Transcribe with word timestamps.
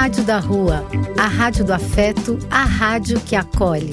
Rádio 0.00 0.24
da 0.24 0.38
Rua, 0.38 0.82
a 1.18 1.26
rádio 1.26 1.62
do 1.62 1.74
afeto, 1.74 2.38
a 2.50 2.64
rádio 2.64 3.20
que 3.20 3.36
acolhe. 3.36 3.90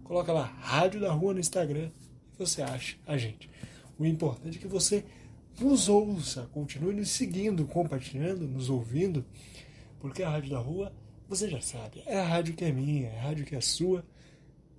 Coloca 0.03 0.31
lá 0.31 0.43
Rádio 0.43 1.01
da 1.01 1.11
Rua 1.11 1.33
no 1.33 1.39
Instagram 1.39 1.89
e 2.33 2.37
você 2.37 2.61
acha 2.61 2.95
a 3.07 3.17
gente. 3.17 3.49
O 3.97 4.05
importante 4.05 4.59
é 4.59 4.61
que 4.61 4.67
você 4.67 5.03
nos 5.59 5.89
ouça, 5.89 6.47
continue 6.53 6.93
nos 6.93 7.09
seguindo, 7.09 7.65
compartilhando, 7.65 8.47
nos 8.47 8.69
ouvindo, 8.69 9.25
porque 9.99 10.21
a 10.21 10.29
Rádio 10.29 10.51
da 10.51 10.59
Rua, 10.59 10.93
você 11.27 11.49
já 11.49 11.59
sabe, 11.59 12.03
é 12.05 12.19
a 12.19 12.23
rádio 12.23 12.53
que 12.53 12.63
é 12.63 12.71
minha, 12.71 13.07
é 13.07 13.17
a 13.17 13.23
rádio 13.23 13.45
que 13.45 13.55
é 13.55 13.61
sua 13.61 14.05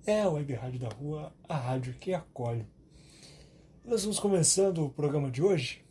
é 0.05 0.21
a 0.21 0.29
Web 0.29 0.53
Rádio 0.53 0.79
da 0.79 0.89
Rua, 0.89 1.33
a 1.47 1.55
rádio 1.55 1.93
que 1.93 2.13
acolhe. 2.13 2.65
Nós 3.83 4.03
vamos 4.03 4.19
começando 4.19 4.85
o 4.85 4.89
programa 4.89 5.29
de 5.31 5.41
hoje. 5.41 5.83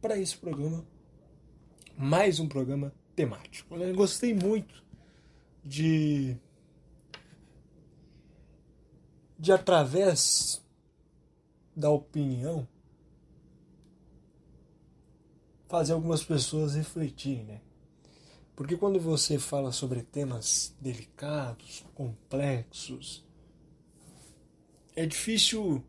Para 0.00 0.18
esse 0.18 0.36
programa, 0.36 0.86
mais 1.96 2.40
um 2.40 2.48
programa 2.48 2.92
temático. 3.14 3.76
Eu 3.76 3.94
gostei 3.94 4.32
muito 4.32 4.82
de 5.64 6.36
de 9.38 9.52
através 9.52 10.62
da 11.74 11.90
opinião 11.90 12.68
fazer 15.66 15.92
algumas 15.92 16.22
pessoas 16.22 16.74
refletirem, 16.74 17.44
né? 17.44 17.60
Porque 18.54 18.76
quando 18.76 19.00
você 19.00 19.38
fala 19.38 19.72
sobre 19.72 20.02
temas 20.02 20.76
delicados, 20.78 21.84
complexos, 21.94 23.24
é 24.96 25.06
difícil 25.06 25.82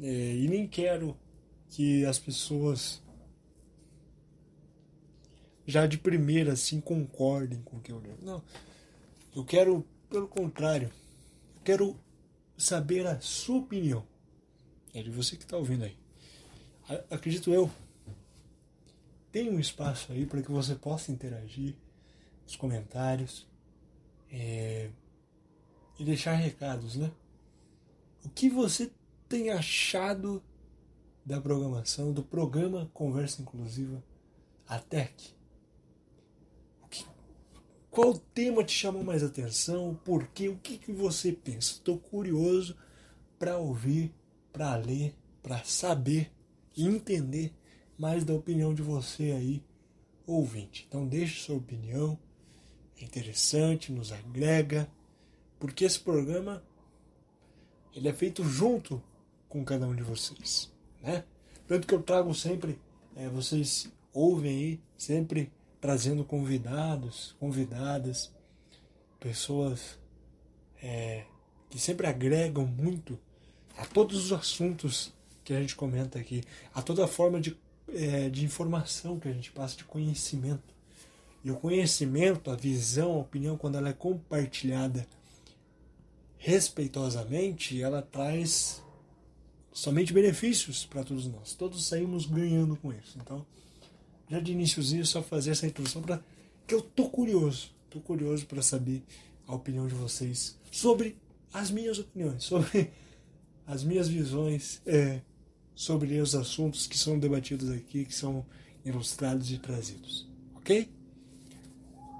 é, 0.00 0.34
e 0.34 0.48
nem 0.48 0.66
quero 0.66 1.16
que 1.68 2.04
as 2.04 2.18
pessoas 2.18 3.02
já 5.66 5.86
de 5.86 5.98
primeira 5.98 6.52
assim 6.52 6.80
concordem 6.80 7.60
com 7.62 7.76
o 7.76 7.80
que 7.80 7.90
eu 7.90 7.98
leio. 7.98 8.18
Não. 8.22 8.42
Eu 9.34 9.44
quero, 9.44 9.84
pelo 10.08 10.28
contrário, 10.28 10.90
eu 11.56 11.62
quero 11.62 11.96
saber 12.56 13.06
a 13.06 13.20
sua 13.20 13.58
opinião. 13.58 14.06
É 14.94 15.02
de 15.02 15.10
você 15.10 15.36
que 15.36 15.42
está 15.42 15.56
ouvindo 15.56 15.84
aí. 15.84 15.96
Acredito 17.10 17.52
eu. 17.52 17.70
Tem 19.32 19.50
um 19.50 19.60
espaço 19.60 20.12
aí 20.12 20.24
para 20.24 20.40
que 20.40 20.50
você 20.50 20.74
possa 20.74 21.12
interagir 21.12 21.74
nos 22.44 22.56
comentários 22.56 23.46
é, 24.30 24.88
e 25.98 26.04
deixar 26.04 26.34
recados, 26.34 26.96
né? 26.96 27.10
O 28.26 28.28
que 28.28 28.50
você 28.50 28.90
tem 29.28 29.50
achado 29.50 30.42
da 31.24 31.40
programação, 31.40 32.12
do 32.12 32.24
programa 32.24 32.90
Conversa 32.92 33.40
Inclusiva 33.40 34.02
até 34.66 35.02
aqui? 35.02 35.32
Qual 37.88 38.18
tema 38.18 38.64
te 38.64 38.72
chamou 38.72 39.04
mais 39.04 39.22
atenção? 39.22 39.98
Por 40.04 40.26
quê? 40.26 40.48
O 40.48 40.58
que, 40.58 40.76
que 40.76 40.92
você 40.92 41.32
pensa? 41.32 41.74
Estou 41.74 41.98
curioso 41.98 42.76
para 43.38 43.56
ouvir, 43.58 44.12
para 44.52 44.74
ler, 44.74 45.14
para 45.40 45.62
saber 45.62 46.30
e 46.76 46.84
entender 46.84 47.54
mais 47.96 48.24
da 48.24 48.34
opinião 48.34 48.74
de 48.74 48.82
você 48.82 49.30
aí, 49.30 49.62
ouvinte. 50.26 50.84
Então 50.88 51.06
deixe 51.06 51.44
sua 51.44 51.56
opinião, 51.56 52.18
é 53.00 53.04
interessante, 53.04 53.92
nos 53.92 54.10
agrega, 54.10 54.90
porque 55.60 55.84
esse 55.84 56.00
programa 56.00 56.62
ele 57.96 58.08
é 58.08 58.12
feito 58.12 58.44
junto 58.44 59.02
com 59.48 59.64
cada 59.64 59.86
um 59.86 59.96
de 59.96 60.02
vocês, 60.02 60.70
né? 61.02 61.24
Tanto 61.66 61.86
que 61.86 61.94
eu 61.94 62.02
trago 62.02 62.32
sempre, 62.34 62.78
é, 63.16 63.26
vocês 63.28 63.90
ouvem 64.12 64.50
aí, 64.50 64.80
sempre 64.98 65.50
trazendo 65.80 66.22
convidados, 66.22 67.34
convidadas, 67.40 68.30
pessoas 69.18 69.98
é, 70.82 71.24
que 71.70 71.78
sempre 71.78 72.06
agregam 72.06 72.66
muito 72.66 73.18
a 73.78 73.86
todos 73.86 74.26
os 74.26 74.32
assuntos 74.32 75.12
que 75.42 75.54
a 75.54 75.60
gente 75.60 75.74
comenta 75.74 76.18
aqui, 76.18 76.42
a 76.74 76.82
toda 76.82 77.06
forma 77.06 77.40
de, 77.40 77.56
é, 77.88 78.28
de 78.28 78.44
informação 78.44 79.18
que 79.18 79.28
a 79.28 79.32
gente 79.32 79.50
passa, 79.52 79.76
de 79.76 79.84
conhecimento. 79.84 80.74
E 81.42 81.50
o 81.50 81.56
conhecimento, 81.56 82.50
a 82.50 82.56
visão, 82.56 83.12
a 83.12 83.18
opinião, 83.18 83.56
quando 83.56 83.78
ela 83.78 83.88
é 83.88 83.92
compartilhada 83.92 85.06
respeitosamente, 86.46 87.82
ela 87.82 88.00
traz 88.00 88.80
somente 89.72 90.12
benefícios 90.12 90.86
para 90.86 91.02
todos 91.02 91.26
nós. 91.26 91.54
Todos 91.54 91.84
saímos 91.88 92.24
ganhando 92.24 92.76
com 92.76 92.92
isso. 92.92 93.18
Então, 93.20 93.44
já 94.30 94.38
de 94.38 94.52
iníciozinho, 94.52 95.04
só 95.04 95.20
fazer 95.20 95.50
essa 95.50 95.66
introdução 95.66 96.02
para 96.02 96.22
que 96.64 96.72
eu 96.72 96.80
tô 96.80 97.08
curioso, 97.08 97.74
tô 97.90 97.98
curioso 97.98 98.46
para 98.46 98.62
saber 98.62 99.02
a 99.44 99.56
opinião 99.56 99.88
de 99.88 99.94
vocês 99.94 100.56
sobre 100.70 101.16
as 101.52 101.72
minhas 101.72 101.98
opiniões, 101.98 102.44
sobre 102.46 102.92
as 103.66 103.82
minhas 103.82 104.06
visões, 104.06 104.80
é, 104.86 105.22
sobre 105.74 106.16
os 106.20 106.36
assuntos 106.36 106.86
que 106.86 106.96
são 106.96 107.18
debatidos 107.18 107.70
aqui, 107.70 108.04
que 108.04 108.14
são 108.14 108.46
ilustrados 108.84 109.50
e 109.50 109.58
trazidos, 109.58 110.28
ok? 110.54 110.88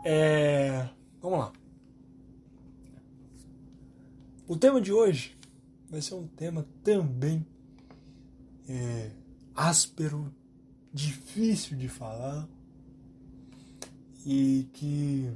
É, 0.05 0.89
vamos 1.23 1.39
lá. 1.39 1.66
O 4.49 4.57
tema 4.57 4.81
de 4.81 4.93
hoje 4.93 5.37
vai 5.91 6.01
ser 6.01 6.15
um 6.15 6.29
tema 6.29 6.65
também 6.85 7.45
é, 8.69 9.11
áspero, 9.53 10.33
difícil 10.95 11.77
de 11.77 11.89
falar 11.89 12.49
e 14.25 14.69
que, 14.73 15.29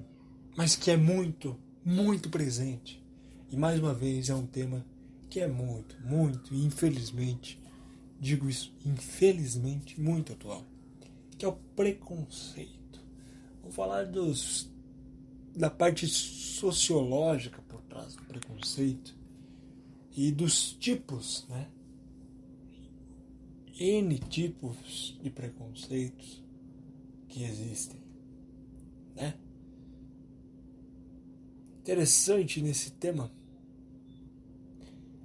mas 0.56 0.76
que 0.76 0.92
é 0.92 0.96
muito, 0.96 1.58
muito 1.84 2.30
presente. 2.30 3.04
E 3.50 3.56
mais 3.56 3.80
uma 3.80 3.92
vez 3.92 4.30
é 4.30 4.34
um 4.34 4.46
tema 4.46 4.86
que 5.28 5.40
é 5.40 5.48
muito, 5.48 5.96
muito, 6.04 6.54
infelizmente, 6.54 7.60
digo 8.20 8.48
isso, 8.48 8.72
infelizmente, 8.86 10.00
muito 10.00 10.34
atual, 10.34 10.64
que 11.36 11.44
é 11.44 11.48
o 11.48 11.56
preconceito. 11.74 13.04
Vou 13.60 13.72
falar 13.72 14.06
dos 14.06 14.70
da 15.54 15.70
parte 15.70 16.06
sociológica 16.06 17.60
trás 17.90 18.14
do 18.14 18.22
preconceito 18.22 19.14
e 20.16 20.30
dos 20.30 20.72
tipos, 20.72 21.44
né? 21.48 21.68
N 23.78 24.18
tipos 24.18 25.18
de 25.22 25.30
preconceitos 25.30 26.42
que 27.28 27.42
existem, 27.42 28.00
né? 29.14 29.34
Interessante 31.80 32.62
nesse 32.62 32.92
tema 32.92 33.32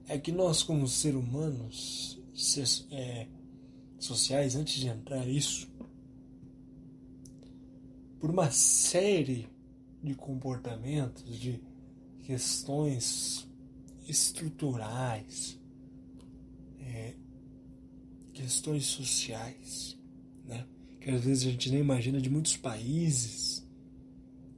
é 0.07 0.17
que 0.17 0.31
nós, 0.31 0.63
como 0.63 0.87
seres 0.87 1.19
humanos 1.19 2.19
é, 2.91 3.27
sociais, 3.99 4.55
antes 4.55 4.75
de 4.75 4.87
entrar 4.87 5.25
nisso, 5.25 5.67
por 8.19 8.29
uma 8.29 8.49
série 8.51 9.47
de 10.05 10.15
comportamentos, 10.15 11.39
de 11.39 11.61
questões 12.23 13.47
estruturais, 14.07 15.59
é, 16.79 17.15
questões 18.33 18.85
sociais, 18.85 19.97
né? 20.45 20.65
que 20.99 21.09
às 21.09 21.23
vezes 21.23 21.47
a 21.47 21.51
gente 21.51 21.69
nem 21.71 21.79
imagina 21.79 22.21
de 22.21 22.29
muitos 22.29 22.55
países 22.55 23.65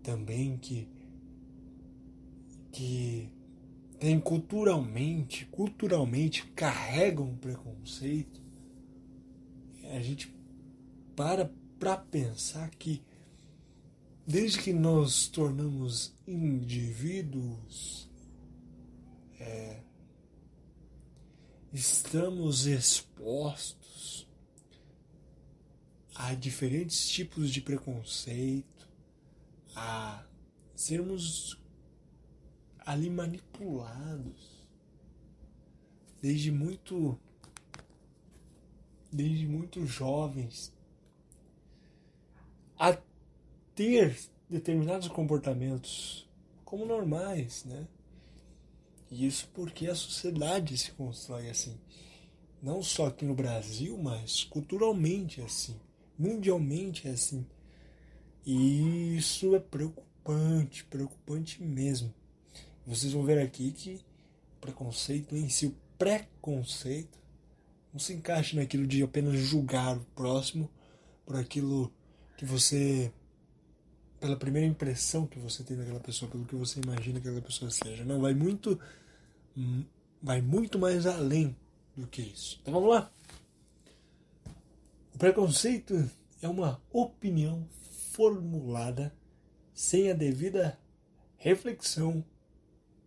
também 0.03 0.57
que 0.57 0.87
que 2.71 3.29
tem 3.99 4.19
culturalmente, 4.19 5.47
culturalmente 5.47 6.45
carregam 6.55 7.35
preconceito. 7.37 8.39
A 9.91 9.99
gente 9.99 10.31
para 11.15 11.51
para 11.79 11.97
pensar 11.97 12.69
que 12.71 13.01
desde 14.27 14.61
que 14.61 14.73
nós 14.73 15.27
tornamos 15.27 16.13
indivíduos 16.27 18.09
é, 19.39 19.81
estamos 21.71 22.67
expostos 22.67 24.27
a 26.13 26.33
diferentes 26.33 27.07
tipos 27.07 27.51
de 27.51 27.61
preconceito, 27.61 28.89
a 29.73 30.25
sermos 30.75 31.57
ali 32.79 33.09
manipulados. 33.09 34.67
Desde 36.21 36.51
muito 36.51 37.17
desde 39.09 39.47
muito 39.47 39.85
jovens. 39.85 40.73
a 42.77 42.97
ter 43.77 44.17
determinados 44.49 45.07
comportamentos 45.07 46.27
como 46.65 46.83
normais, 46.83 47.63
né? 47.63 47.87
E 49.11 49.27
isso 49.27 49.47
porque 49.53 49.85
a 49.87 49.93
sociedade 49.93 50.75
se 50.77 50.91
constrói 50.91 51.47
assim. 51.47 51.77
Não 52.61 52.81
só 52.81 53.05
aqui 53.05 53.23
no 53.23 53.35
Brasil, 53.35 53.95
mas 53.95 54.43
culturalmente 54.43 55.41
assim. 55.41 55.79
Mundialmente 56.17 57.07
é 57.07 57.11
assim. 57.11 57.45
E 58.43 59.15
isso 59.15 59.55
é 59.55 59.59
preocupante, 59.59 60.83
preocupante 60.85 61.61
mesmo. 61.61 62.11
Vocês 62.85 63.13
vão 63.13 63.23
ver 63.23 63.37
aqui 63.37 63.71
que 63.71 64.01
o 64.57 64.59
preconceito 64.59 65.35
em 65.35 65.49
si, 65.49 65.67
o 65.67 65.75
preconceito, 65.99 67.19
não 67.93 67.99
se 67.99 68.13
encaixa 68.13 68.55
naquilo 68.55 68.87
de 68.87 69.03
apenas 69.03 69.37
julgar 69.37 69.97
o 69.97 70.05
próximo 70.15 70.67
por 71.25 71.35
aquilo 71.35 71.93
que 72.37 72.45
você 72.45 73.11
pela 74.19 74.35
primeira 74.35 74.67
impressão 74.67 75.27
que 75.27 75.39
você 75.39 75.63
tem 75.63 75.77
daquela 75.77 75.99
pessoa, 75.99 76.29
pelo 76.29 76.45
que 76.45 76.55
você 76.55 76.79
imagina 76.79 77.19
que 77.19 77.27
aquela 77.27 77.41
pessoa 77.41 77.69
seja. 77.69 78.03
Não, 78.03 78.21
vai 78.21 78.33
muito 78.33 78.79
vai 80.21 80.41
muito 80.41 80.77
mais 80.77 81.05
além 81.05 81.55
do 81.95 82.07
que 82.07 82.21
isso. 82.21 82.59
Então 82.61 82.73
vamos 82.73 82.89
lá. 82.89 83.11
O 85.13 85.17
preconceito 85.17 86.09
é 86.41 86.47
uma 86.47 86.81
opinião 86.91 87.67
formulada 88.11 89.13
sem 89.73 90.09
a 90.11 90.13
devida 90.13 90.77
reflexão 91.37 92.23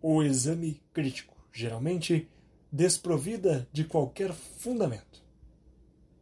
ou 0.00 0.22
exame 0.22 0.80
crítico, 0.92 1.36
geralmente 1.52 2.28
desprovida 2.72 3.68
de 3.72 3.84
qualquer 3.84 4.32
fundamento. 4.32 5.20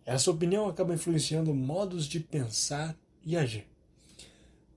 Essa 0.05 0.31
opinião 0.31 0.69
acaba 0.69 0.95
influenciando 0.95 1.55
modos 1.55 2.07
de 2.07 2.19
pensar 2.19 2.97
e 3.23 3.37
agir 3.37 3.67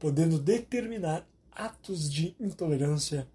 podendo 0.01 0.39
determinar 0.39 1.29
atos 1.51 2.11
de 2.11 2.35
intolerância 2.39 3.29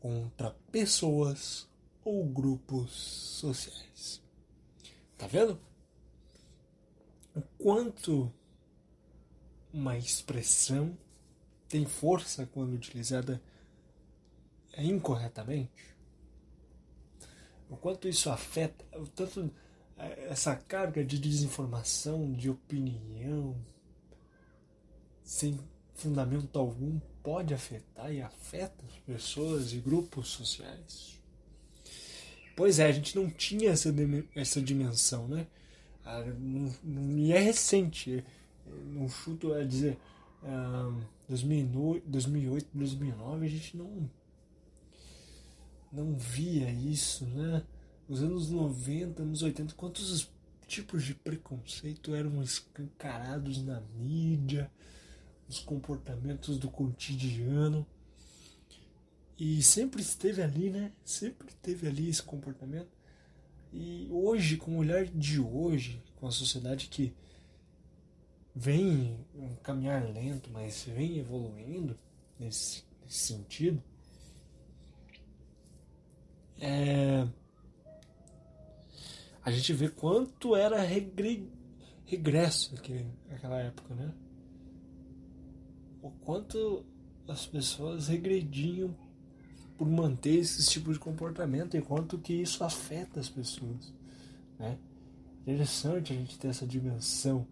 contra 0.00 0.50
pessoas 0.72 1.70
ou 2.04 2.26
grupos 2.26 2.90
sociais. 2.90 4.20
Tá 5.16 5.28
vendo? 5.28 5.60
O 7.36 7.40
quanto 7.56 8.32
uma 9.72 9.96
expressão 9.96 10.98
tem 11.68 11.86
força 11.86 12.44
quando 12.46 12.72
utilizada 12.72 13.40
incorretamente? 14.76 15.94
O 17.70 17.76
quanto 17.76 18.08
isso 18.08 18.28
afeta, 18.28 18.84
o 18.98 19.06
tanto 19.06 19.54
eh, 19.96 20.26
essa 20.30 20.56
carga 20.56 21.04
de 21.04 21.16
desinformação, 21.16 22.32
de 22.32 22.50
opinião, 22.50 23.56
sem 25.22 25.60
fundamento 25.98 26.58
algum 26.58 26.98
pode 27.22 27.52
afetar 27.52 28.12
e 28.12 28.22
afeta 28.22 28.84
as 28.86 28.98
pessoas 29.00 29.72
e 29.72 29.78
grupos 29.78 30.28
sociais? 30.28 31.18
Pois 32.56 32.78
é, 32.78 32.86
a 32.86 32.92
gente 32.92 33.16
não 33.16 33.30
tinha 33.30 33.70
essa, 33.70 33.94
essa 34.34 34.60
dimensão, 34.60 35.28
né? 35.28 35.46
Ah, 36.04 36.24
e 37.16 37.32
é 37.32 37.38
recente, 37.38 38.24
não 38.92 39.08
chuto 39.08 39.52
a 39.52 39.62
dizer, 39.64 39.98
2008, 41.28 42.68
2009 42.72 43.46
a 43.46 43.48
gente 43.48 43.76
não, 43.76 44.10
não 45.92 46.16
via 46.16 46.70
isso, 46.70 47.26
né? 47.26 47.62
Nos 48.08 48.22
anos 48.22 48.50
90, 48.50 49.22
anos 49.22 49.42
80, 49.42 49.74
quantos 49.74 50.30
tipos 50.66 51.04
de 51.04 51.14
preconceito 51.14 52.14
eram 52.14 52.42
escancarados 52.42 53.62
na 53.62 53.80
mídia, 53.96 54.70
os 55.48 55.60
comportamentos 55.60 56.58
do 56.58 56.70
cotidiano. 56.70 57.86
E 59.38 59.62
sempre 59.62 60.02
esteve 60.02 60.42
ali, 60.42 60.68
né? 60.70 60.92
Sempre 61.04 61.52
teve 61.62 61.86
ali 61.86 62.08
esse 62.08 62.22
comportamento. 62.22 62.90
E 63.72 64.08
hoje, 64.10 64.56
com 64.56 64.72
o 64.72 64.78
olhar 64.78 65.04
de 65.06 65.40
hoje, 65.40 66.02
com 66.16 66.26
a 66.26 66.30
sociedade 66.30 66.88
que 66.88 67.14
vem 68.54 69.24
um 69.34 69.54
caminhar 69.56 70.04
lento, 70.10 70.50
mas 70.50 70.84
vem 70.84 71.18
evoluindo 71.18 71.96
nesse, 72.38 72.82
nesse 73.04 73.18
sentido, 73.18 73.82
é, 76.60 77.28
a 79.44 79.50
gente 79.52 79.72
vê 79.72 79.88
quanto 79.88 80.56
era 80.56 80.80
regre, 80.82 81.48
regresso 82.04 82.74
naquela 83.28 83.60
época, 83.60 83.94
né? 83.94 84.12
O 86.02 86.10
quanto 86.10 86.84
as 87.26 87.46
pessoas 87.46 88.08
regrediam 88.08 88.94
por 89.76 89.88
manter 89.88 90.36
esse 90.36 90.68
tipo 90.68 90.92
de 90.92 90.98
comportamento 90.98 91.76
e 91.76 91.82
quanto 91.82 92.18
que 92.18 92.32
isso 92.32 92.64
afeta 92.64 93.20
as 93.20 93.28
pessoas, 93.28 93.92
né? 94.58 94.78
Interessante 95.42 96.12
a 96.12 96.16
gente 96.16 96.38
ter 96.38 96.48
essa 96.48 96.66
dimensão 96.66 97.46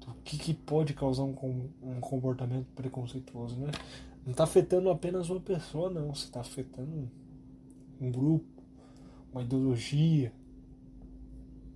do 0.00 0.14
que, 0.24 0.36
que 0.38 0.54
pode 0.54 0.94
causar 0.94 1.22
um, 1.22 1.68
um 1.82 2.00
comportamento 2.00 2.66
preconceituoso, 2.74 3.56
né? 3.56 3.70
Não 4.24 4.32
está 4.32 4.44
afetando 4.44 4.90
apenas 4.90 5.30
uma 5.30 5.40
pessoa, 5.40 5.90
não. 5.90 6.14
Você 6.14 6.26
está 6.26 6.40
afetando 6.40 7.10
um, 8.00 8.10
grupo, 8.10 8.62
uma 9.32 9.42
ideologia. 9.42 10.32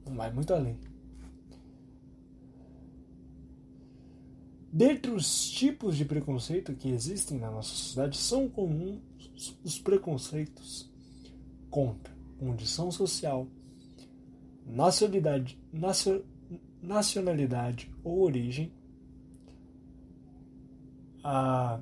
Vai 0.04 0.32
muito 0.32 0.52
além. 0.52 0.78
Dentre 4.76 5.12
os 5.12 5.52
tipos 5.52 5.96
de 5.96 6.04
preconceito 6.04 6.74
que 6.74 6.88
existem 6.88 7.38
na 7.38 7.48
nossa 7.48 7.68
sociedade, 7.68 8.16
são 8.16 8.48
comuns 8.48 8.98
os 9.62 9.78
preconceitos 9.78 10.90
contra 11.70 12.12
condição 12.40 12.90
social, 12.90 13.46
nacionalidade, 14.66 15.56
nacionalidade 16.82 17.88
ou 18.02 18.22
origem, 18.22 18.72
a 21.22 21.80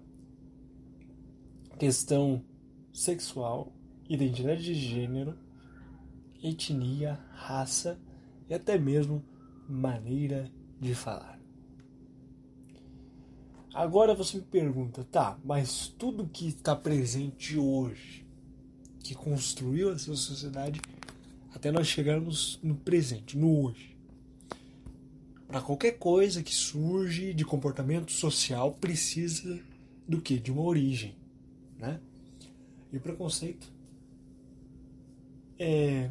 questão 1.79 2.45
sexual, 2.93 3.73
identidade 4.07 4.65
de 4.65 4.75
gênero, 4.75 5.39
etnia, 6.43 7.19
raça 7.31 7.99
e 8.51 8.53
até 8.53 8.77
mesmo 8.77 9.25
maneira 9.67 10.53
de 10.79 10.95
falar. 10.95 11.42
Agora 13.75 14.15
você 14.15 14.37
me 14.37 14.43
pergunta, 14.43 15.03
tá, 15.05 15.39
mas 15.43 15.89
tudo 15.99 16.29
que 16.29 16.49
está 16.49 16.77
presente 16.77 17.57
hoje, 17.57 18.23
que 19.01 19.15
construiu 19.15 19.93
essa 19.93 20.15
sociedade, 20.15 20.79
até 21.55 21.73
nós 21.73 21.87
chegarmos 21.87 22.61
no 22.63 22.75
presente, 22.75 23.37
no 23.37 23.65
hoje. 23.65 23.97
Para 25.49 25.63
qualquer 25.63 25.93
coisa 25.93 26.43
que 26.43 26.55
surge 26.55 27.33
de 27.33 27.45
comportamento 27.45 28.13
social, 28.13 28.73
precisa 28.73 29.59
do 30.07 30.21
que? 30.21 30.39
De 30.39 30.53
uma 30.53 30.63
origem, 30.63 31.15
né? 31.79 31.99
E 32.93 32.97
o 32.99 33.01
preconceito 33.01 33.73
é 35.59 36.11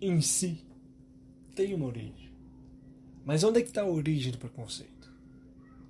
em 0.00 0.20
si 0.20 0.58
tem 1.54 1.72
uma 1.72 1.86
origem. 1.86 2.30
Mas 3.24 3.42
onde 3.44 3.60
é 3.60 3.62
que 3.62 3.68
está 3.68 3.82
a 3.82 3.86
origem 3.86 4.30
do 4.30 4.38
preconceito? 4.38 4.93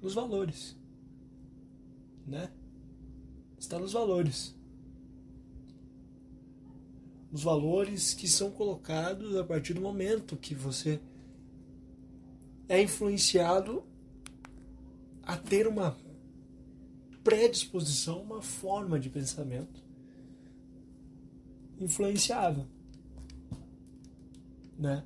Nos 0.04 0.14
valores. 0.14 0.76
Né? 2.26 2.48
Está 3.58 3.78
nos 3.78 3.92
valores. 3.92 4.54
os 7.34 7.42
valores 7.42 8.14
que 8.14 8.28
são 8.28 8.48
colocados 8.48 9.34
a 9.34 9.42
partir 9.42 9.74
do 9.74 9.80
momento 9.80 10.36
que 10.36 10.54
você 10.54 11.00
é 12.68 12.80
influenciado 12.80 13.82
a 15.20 15.36
ter 15.36 15.66
uma 15.66 15.96
predisposição, 17.24 18.22
uma 18.22 18.40
forma 18.40 19.00
de 19.00 19.10
pensamento 19.10 19.82
influenciável, 21.80 22.66
né? 24.78 25.02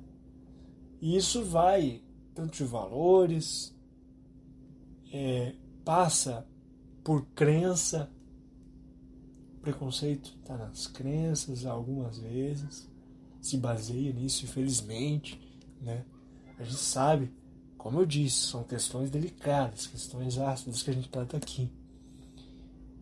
E 1.01 1.17
isso 1.17 1.43
vai 1.43 2.03
tanto 2.35 2.57
de 2.57 2.63
valores, 2.63 3.73
é, 5.11 5.55
passa 5.83 6.45
por 7.03 7.25
crença, 7.27 8.09
preconceito 9.61 10.35
está 10.41 10.57
nas 10.57 10.87
crenças 10.87 11.65
algumas 11.65 12.19
vezes, 12.19 12.87
se 13.41 13.57
baseia 13.57 14.13
nisso, 14.13 14.45
infelizmente, 14.45 15.39
né? 15.81 16.05
A 16.57 16.63
gente 16.63 16.77
sabe, 16.77 17.31
como 17.77 18.01
eu 18.01 18.05
disse, 18.05 18.47
são 18.47 18.63
questões 18.63 19.09
delicadas, 19.09 19.87
questões 19.87 20.37
ácidas 20.37 20.83
que 20.83 20.91
a 20.91 20.93
gente 20.93 21.09
trata 21.09 21.37
aqui. 21.37 21.71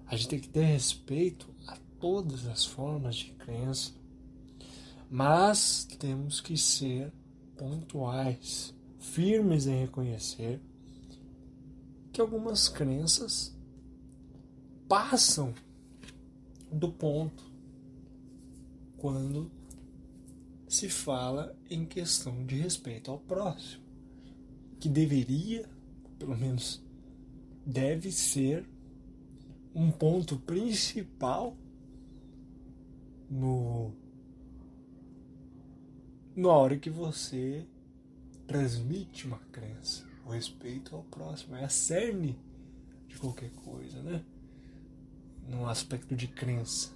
A 0.05 0.15
gente 0.15 0.29
tem 0.29 0.39
que 0.39 0.49
ter 0.49 0.63
respeito 0.63 1.47
a 1.65 1.75
todas 1.99 2.45
as 2.47 2.65
formas 2.65 3.15
de 3.15 3.31
crença, 3.31 3.91
mas 5.09 5.87
temos 5.99 6.39
que 6.39 6.55
ser 6.57 7.11
pontuais, 7.57 8.73
firmes 8.99 9.65
em 9.65 9.81
reconhecer 9.81 10.61
que 12.17 12.21
algumas 12.21 12.67
crenças 12.67 13.55
passam 14.89 15.53
do 16.71 16.91
ponto 16.91 17.43
quando 18.97 19.51
se 20.67 20.89
fala 20.89 21.55
em 21.69 21.85
questão 21.85 22.43
de 22.43 22.55
respeito 22.55 23.11
ao 23.11 23.19
próximo, 23.19 23.83
que 24.79 24.89
deveria, 24.89 25.69
pelo 26.17 26.35
menos 26.35 26.83
deve 27.63 28.11
ser, 28.11 28.67
um 29.75 29.91
ponto 29.91 30.37
principal 30.37 31.55
no 33.29 33.93
na 36.35 36.49
hora 36.49 36.79
que 36.79 36.89
você 36.89 37.63
transmite 38.47 39.27
uma 39.27 39.37
crença, 39.51 40.03
o 40.27 40.31
respeito 40.31 40.95
ao 40.95 41.03
próximo, 41.03 41.55
é 41.55 41.63
a 41.63 41.69
cerne 41.69 42.37
de 43.07 43.17
qualquer 43.17 43.49
coisa, 43.51 44.01
né? 44.03 44.23
no 45.47 45.67
aspecto 45.67 46.15
de 46.15 46.27
crença. 46.27 46.91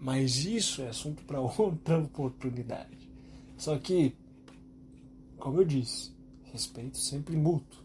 Mas 0.00 0.44
isso 0.44 0.82
é 0.82 0.88
assunto 0.88 1.24
para 1.24 1.40
outra 1.40 1.98
oportunidade. 1.98 3.08
Só 3.56 3.76
que, 3.78 4.14
como 5.38 5.60
eu 5.60 5.64
disse, 5.64 6.12
respeito 6.52 6.98
sempre 6.98 7.36
mútuo. 7.36 7.82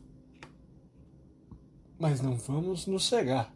Mas 1.98 2.22
não 2.22 2.36
vamos 2.36 2.86
nos 2.86 3.08
cegar. 3.08 3.54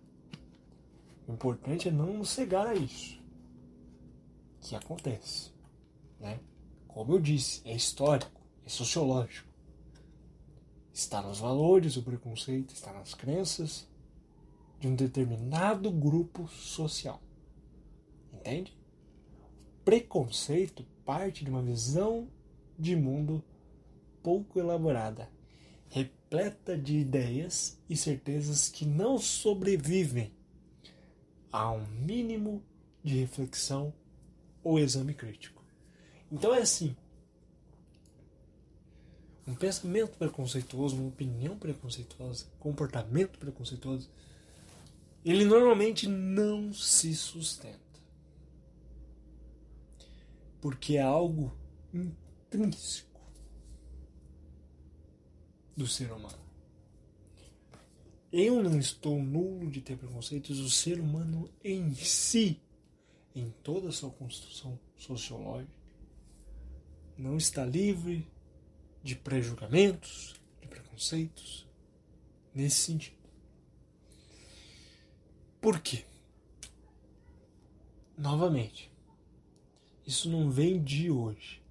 O 1.28 1.34
importante 1.34 1.90
é 1.90 1.92
não 1.92 2.14
nos 2.14 2.30
cegar 2.30 2.68
a 2.68 2.74
isso. 2.74 3.22
Que 4.62 4.76
acontece. 4.76 5.52
Né? 6.20 6.40
Como 6.88 7.14
eu 7.14 7.20
disse, 7.20 7.62
é 7.66 7.76
histórico, 7.76 8.42
é 8.66 8.70
sociológico. 8.70 9.47
Está 10.98 11.22
nos 11.22 11.38
valores, 11.38 11.96
o 11.96 12.02
preconceito 12.02 12.74
está 12.74 12.92
nas 12.92 13.14
crenças, 13.14 13.88
de 14.80 14.88
um 14.88 14.96
determinado 14.96 15.92
grupo 15.92 16.48
social. 16.48 17.22
Entende? 18.34 18.76
Preconceito 19.86 20.84
parte 21.06 21.46
de 21.46 21.52
uma 21.52 21.62
visão 21.62 22.28
de 22.80 22.96
mundo 22.96 23.44
pouco 24.24 24.60
elaborada, 24.60 25.30
repleta 25.88 26.76
de 26.76 26.98
ideias 26.98 27.80
e 27.88 27.96
certezas 27.96 28.68
que 28.68 28.84
não 28.84 29.20
sobrevivem 29.20 30.34
a 31.52 31.72
um 31.72 31.86
mínimo 31.86 32.64
de 33.04 33.20
reflexão 33.20 33.94
ou 34.64 34.80
exame 34.80 35.14
crítico. 35.14 35.64
Então 36.32 36.56
é 36.56 36.62
assim: 36.62 36.96
um 39.48 39.56
pensamento 39.56 40.18
preconceituoso, 40.18 40.98
uma 40.98 41.08
opinião 41.08 41.58
preconceituosa, 41.58 42.46
comportamento 42.60 43.40
preconceituoso 43.40 44.10
ele 45.30 45.44
normalmente 45.44 46.08
não 46.08 46.72
se 46.72 47.14
sustenta. 47.14 47.78
Porque 50.62 50.96
é 50.96 51.02
algo 51.02 51.54
intrínseco 51.94 53.22
do 55.76 55.86
ser 55.86 56.12
humano. 56.12 56.48
Eu 58.32 58.64
não 58.64 58.80
estou 58.80 59.22
nulo 59.22 59.70
de 59.70 59.82
ter 59.82 59.98
preconceitos, 59.98 60.60
o 60.60 60.70
ser 60.70 61.00
humano 61.00 61.50
em 61.64 61.94
si, 61.94 62.62
em 63.36 63.50
toda 63.64 63.90
a 63.90 63.92
sua 63.92 64.10
construção 64.10 64.80
sociológica, 64.96 65.72
não 67.18 67.36
está 67.36 67.66
livre 67.66 68.26
de 69.08 69.16
prejulgamentos, 69.16 70.36
de 70.60 70.68
preconceitos, 70.68 71.66
nesse 72.54 72.76
sentido. 72.76 73.16
Por 75.62 75.80
quê? 75.80 76.04
Novamente, 78.18 78.92
isso 80.06 80.30
não 80.30 80.52
vem 80.52 80.84
de 80.84 81.10
hoje. 81.10 81.64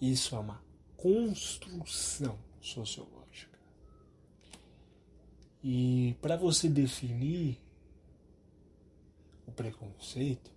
Isso 0.00 0.34
é 0.34 0.38
uma 0.38 0.62
construção 0.96 2.38
sociológica. 2.58 3.58
E 5.62 6.16
para 6.22 6.38
você 6.38 6.70
definir 6.70 7.60
o 9.46 9.52
preconceito, 9.52 10.50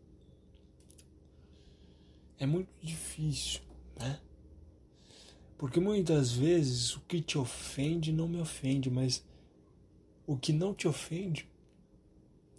é 2.40 2.46
muito 2.46 2.70
difícil, 2.82 3.60
né? 4.00 4.22
Porque 5.62 5.80
muitas 5.80 6.32
vezes 6.32 6.96
o 6.96 7.02
que 7.02 7.22
te 7.22 7.38
ofende 7.38 8.12
não 8.12 8.28
me 8.28 8.42
ofende, 8.42 8.90
mas 8.90 9.24
o 10.26 10.36
que 10.36 10.52
não 10.52 10.74
te 10.74 10.88
ofende 10.88 11.48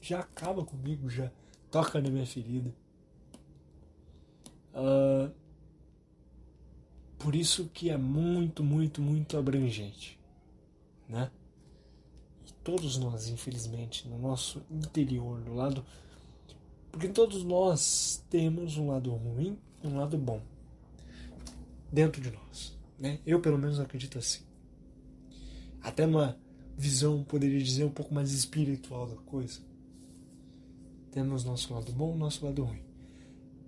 já 0.00 0.20
acaba 0.20 0.64
comigo, 0.64 1.10
já 1.10 1.28
toca 1.68 2.00
na 2.00 2.08
minha 2.08 2.24
ferida. 2.24 2.72
Uh, 4.72 5.34
por 7.18 7.34
isso 7.34 7.68
que 7.74 7.90
é 7.90 7.96
muito, 7.96 8.62
muito, 8.62 9.02
muito 9.02 9.36
abrangente, 9.36 10.16
né? 11.08 11.28
E 12.46 12.52
todos 12.62 12.98
nós, 12.98 13.26
infelizmente, 13.26 14.06
no 14.06 14.16
nosso 14.16 14.62
interior, 14.70 15.40
no 15.40 15.54
lado, 15.54 15.84
porque 16.92 17.08
todos 17.08 17.42
nós 17.42 18.24
temos 18.30 18.76
um 18.76 18.90
lado 18.92 19.10
ruim, 19.10 19.58
um 19.82 19.96
lado 19.96 20.16
bom 20.16 20.40
dentro 21.90 22.22
de 22.22 22.30
nós, 22.30 22.80
né? 23.02 23.18
Eu 23.26 23.40
pelo 23.40 23.58
menos 23.58 23.80
acredito 23.80 24.16
assim. 24.16 24.44
Até 25.82 26.06
numa 26.06 26.38
visão, 26.78 27.24
poderia 27.24 27.60
dizer, 27.60 27.84
um 27.84 27.90
pouco 27.90 28.14
mais 28.14 28.32
espiritual 28.32 29.08
da 29.08 29.16
coisa. 29.16 29.60
Temos 31.10 31.44
nosso 31.44 31.74
lado 31.74 31.92
bom 31.92 32.16
nosso 32.16 32.46
lado 32.46 32.62
ruim. 32.62 32.80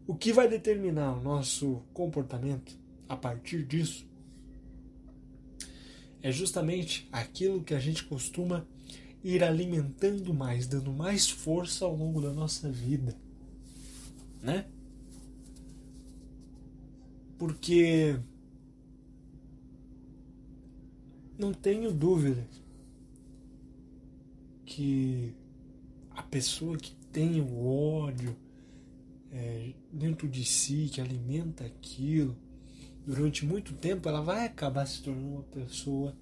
O 0.06 0.14
que 0.14 0.32
vai 0.32 0.48
determinar 0.48 1.14
o 1.14 1.20
nosso 1.20 1.82
comportamento 1.92 2.78
a 3.08 3.16
partir 3.16 3.64
disso 3.64 4.06
é 6.22 6.30
justamente 6.30 7.08
aquilo 7.10 7.64
que 7.64 7.74
a 7.74 7.80
gente 7.80 8.04
costuma 8.04 8.64
ir 9.22 9.42
alimentando 9.42 10.32
mais, 10.32 10.66
dando 10.68 10.92
mais 10.92 11.28
força 11.28 11.84
ao 11.84 11.96
longo 11.96 12.20
da 12.20 12.32
nossa 12.32 12.70
vida, 12.70 13.16
né? 14.40 14.66
Porque 17.36 18.18
não 21.38 21.52
tenho 21.52 21.92
dúvida 21.92 22.46
que 24.64 25.34
a 26.10 26.22
pessoa 26.22 26.76
que 26.76 26.94
tem 27.12 27.40
o 27.40 27.66
ódio 27.66 28.36
é, 29.32 29.72
dentro 29.92 30.28
de 30.28 30.44
si, 30.44 30.88
que 30.92 31.00
alimenta 31.00 31.64
aquilo, 31.64 32.36
durante 33.04 33.44
muito 33.44 33.74
tempo 33.74 34.08
ela 34.08 34.20
vai 34.20 34.46
acabar 34.46 34.86
se 34.86 35.02
tornando 35.02 35.28
uma 35.28 35.42
pessoa 35.42 36.16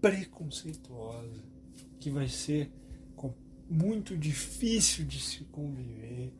preconceituosa, 0.00 1.42
que 2.00 2.10
vai 2.10 2.28
ser 2.28 2.70
muito 3.70 4.16
difícil 4.16 5.04
de 5.04 5.20
se 5.20 5.44
conviver, 5.44 6.32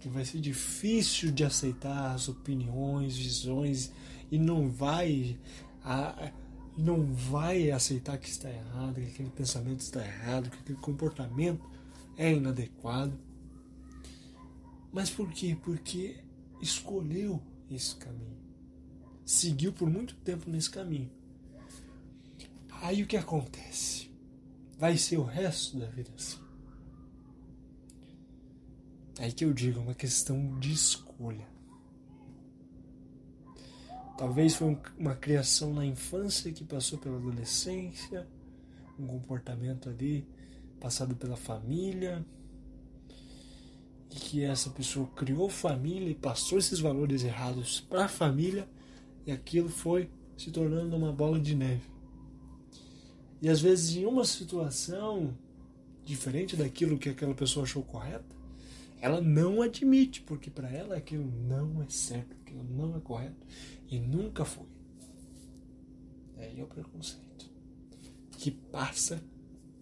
que 0.00 0.08
vai 0.08 0.24
ser 0.24 0.40
difícil 0.40 1.30
de 1.30 1.44
aceitar 1.44 2.12
as 2.12 2.28
opiniões, 2.28 3.16
visões 3.16 3.92
e 4.30 4.38
não 4.38 4.68
vai 4.68 5.38
a, 5.84 6.32
não 6.76 7.12
vai 7.12 7.70
aceitar 7.70 8.18
que 8.18 8.28
está 8.28 8.50
errado, 8.50 8.94
que 8.94 9.08
aquele 9.08 9.30
pensamento 9.30 9.80
está 9.80 10.04
errado, 10.04 10.50
que 10.50 10.58
aquele 10.58 10.78
comportamento 10.78 11.62
é 12.16 12.32
inadequado. 12.32 13.18
Mas 14.92 15.10
por 15.10 15.30
quê? 15.32 15.56
Porque 15.62 16.16
escolheu 16.60 17.42
esse 17.70 17.96
caminho. 17.96 18.36
Seguiu 19.24 19.72
por 19.72 19.88
muito 19.88 20.14
tempo 20.16 20.50
nesse 20.50 20.70
caminho. 20.70 21.10
Aí 22.82 23.02
o 23.02 23.06
que 23.06 23.16
acontece? 23.16 24.10
Vai 24.78 24.96
ser 24.96 25.16
o 25.16 25.24
resto 25.24 25.78
da 25.78 25.86
vida 25.86 26.10
assim. 26.16 26.40
Aí 29.18 29.32
que 29.32 29.44
eu 29.44 29.52
digo, 29.52 29.78
é 29.78 29.82
uma 29.82 29.94
questão 29.94 30.58
de 30.58 30.72
escolha. 30.72 31.51
Talvez 34.22 34.54
foi 34.54 34.78
uma 34.96 35.16
criação 35.16 35.74
na 35.74 35.84
infância 35.84 36.52
que 36.52 36.62
passou 36.62 36.96
pela 36.96 37.16
adolescência, 37.16 38.24
um 38.96 39.04
comportamento 39.04 39.88
ali 39.88 40.24
passado 40.78 41.16
pela 41.16 41.36
família, 41.36 42.24
e 44.08 44.14
que 44.14 44.44
essa 44.44 44.70
pessoa 44.70 45.08
criou 45.16 45.48
família 45.48 46.08
e 46.08 46.14
passou 46.14 46.56
esses 46.56 46.78
valores 46.78 47.24
errados 47.24 47.80
para 47.80 48.04
a 48.04 48.08
família, 48.08 48.68
e 49.26 49.32
aquilo 49.32 49.68
foi 49.68 50.08
se 50.36 50.52
tornando 50.52 50.94
uma 50.94 51.10
bola 51.10 51.40
de 51.40 51.56
neve. 51.56 51.90
E 53.40 53.48
às 53.48 53.60
vezes, 53.60 53.96
em 53.96 54.06
uma 54.06 54.24
situação 54.24 55.36
diferente 56.04 56.54
daquilo 56.54 56.96
que 56.96 57.08
aquela 57.08 57.34
pessoa 57.34 57.64
achou 57.64 57.82
correta, 57.82 58.36
ela 59.02 59.20
não 59.20 59.60
admite, 59.60 60.22
porque 60.22 60.48
para 60.48 60.70
ela 60.70 60.96
aquilo 60.96 61.28
não 61.48 61.82
é 61.82 61.88
certo, 61.88 62.36
aquilo 62.40 62.62
não 62.62 62.96
é 62.96 63.00
correto 63.00 63.44
e 63.90 63.98
nunca 63.98 64.44
foi. 64.44 64.68
Aí 66.38 66.60
é 66.60 66.62
o 66.62 66.68
preconceito 66.68 67.50
que 68.38 68.52
passa 68.52 69.20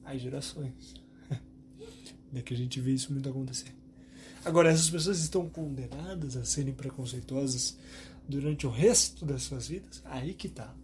as 0.04 0.22
gerações. 0.22 0.94
é 2.34 2.38
a 2.38 2.56
gente 2.56 2.80
vê 2.80 2.92
isso 2.92 3.12
muito 3.12 3.28
acontecer. 3.28 3.74
Agora, 4.42 4.70
essas 4.70 4.88
pessoas 4.88 5.20
estão 5.20 5.50
condenadas 5.50 6.34
a 6.34 6.44
serem 6.44 6.72
preconceituosas 6.72 7.76
durante 8.26 8.66
o 8.66 8.70
resto 8.70 9.26
das 9.26 9.42
suas 9.42 9.68
vidas? 9.68 10.02
Aí 10.06 10.32
que 10.32 10.48
tá. 10.48 10.74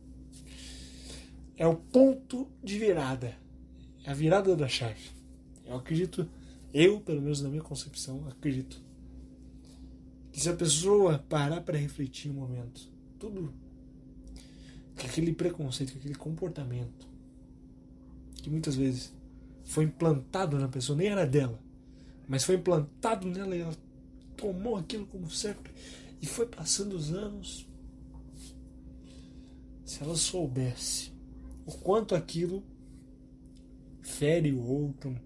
É 1.57 1.66
o 1.66 1.75
ponto 1.75 2.47
de 2.62 2.78
virada. 2.78 3.35
É 4.05 4.11
a 4.11 4.14
virada 4.14 4.55
da 4.55 4.69
chave. 4.69 5.11
Eu 5.64 5.76
acredito, 5.76 6.28
eu, 6.78 7.00
pelo 7.00 7.23
menos 7.23 7.40
na 7.40 7.49
minha 7.49 7.62
concepção, 7.62 8.28
acredito 8.28 8.85
que 10.30 10.38
se 10.38 10.50
a 10.50 10.54
pessoa 10.54 11.18
parar 11.26 11.62
para 11.62 11.78
refletir 11.78 12.30
um 12.30 12.35
momento, 12.35 12.92
tudo 13.18 13.54
que 14.95 15.06
aquele 15.06 15.33
preconceito, 15.33 15.92
que 15.92 15.99
aquele 15.99 16.14
comportamento 16.14 17.09
que 18.35 18.50
muitas 18.50 18.76
vezes 18.76 19.11
foi 19.64 19.85
implantado 19.85 20.59
na 20.59 20.68
pessoa, 20.68 20.99
nem 20.99 21.09
era 21.09 21.26
dela, 21.26 21.59
mas 22.28 22.45
foi 22.45 22.56
implantado 22.56 23.26
nela 23.26 23.56
e 23.56 23.61
ela 23.62 23.75
tomou 24.37 24.76
aquilo 24.76 25.06
como 25.06 25.30
certo 25.30 25.71
e 26.21 26.26
foi 26.26 26.45
passando 26.45 26.95
os 26.95 27.11
anos. 27.11 27.66
Se 29.83 30.02
ela 30.02 30.14
soubesse 30.14 31.11
o 31.64 31.73
quanto 31.73 32.14
aquilo 32.14 32.62
fere 34.02 34.52
o 34.52 34.61
outro, 34.61 35.18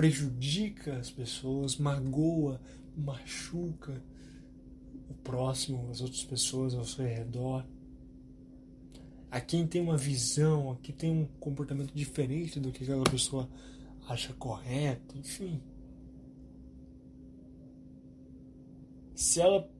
prejudica 0.00 0.96
as 0.96 1.10
pessoas, 1.10 1.76
magoa, 1.76 2.58
machuca 2.96 4.02
o 5.10 5.12
próximo, 5.12 5.90
as 5.90 6.00
outras 6.00 6.24
pessoas 6.24 6.72
ao 6.74 6.84
seu 6.84 7.04
redor. 7.04 7.66
A 9.30 9.42
quem 9.42 9.66
tem 9.66 9.82
uma 9.82 9.98
visão, 9.98 10.72
a 10.72 10.76
quem 10.76 10.94
tem 10.94 11.10
um 11.10 11.26
comportamento 11.38 11.92
diferente 11.92 12.58
do 12.58 12.72
que 12.72 12.82
aquela 12.82 13.04
pessoa 13.04 13.46
acha 14.08 14.32
correto, 14.32 15.18
enfim. 15.18 15.60
se 19.14 19.38
ela 19.38 19.70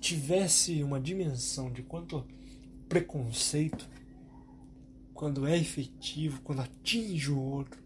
tivesse 0.00 0.82
uma 0.82 0.98
dimensão 0.98 1.70
de 1.70 1.82
quanto 1.82 2.26
preconceito, 2.88 3.86
quando 5.12 5.46
é 5.46 5.54
efetivo, 5.54 6.40
quando 6.40 6.62
atinge 6.62 7.30
o 7.30 7.38
outro, 7.38 7.83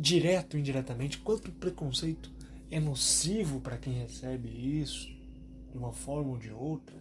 direto 0.00 0.54
ou 0.54 0.60
indiretamente, 0.60 1.18
quanto 1.18 1.52
preconceito 1.52 2.32
é 2.70 2.80
nocivo 2.80 3.60
para 3.60 3.76
quem 3.76 3.92
recebe 3.92 4.48
isso, 4.48 5.08
de 5.70 5.76
uma 5.76 5.92
forma 5.92 6.30
ou 6.30 6.38
de 6.38 6.50
outra, 6.50 6.96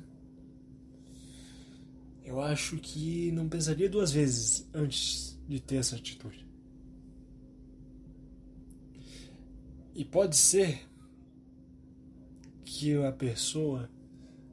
eu 2.23 2.41
acho 2.41 2.77
que 2.77 3.31
não 3.31 3.47
pensaria 3.47 3.89
duas 3.89 4.11
vezes 4.11 4.67
antes 4.73 5.39
de 5.47 5.59
ter 5.59 5.77
essa 5.77 5.95
atitude. 5.95 6.45
E 9.95 10.03
pode 10.03 10.35
ser 10.35 10.87
que 12.65 12.95
a 13.03 13.11
pessoa, 13.11 13.89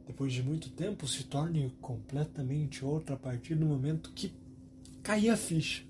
depois 0.06 0.32
de 0.32 0.42
muito 0.42 0.70
tempo, 0.70 1.06
se 1.06 1.24
torne 1.24 1.70
completamente 1.80 2.84
outra 2.84 3.14
a 3.14 3.18
partir 3.18 3.54
do 3.56 3.66
momento 3.66 4.12
que 4.12 4.32
cair 5.02 5.30
a 5.30 5.36
ficha. 5.36 5.84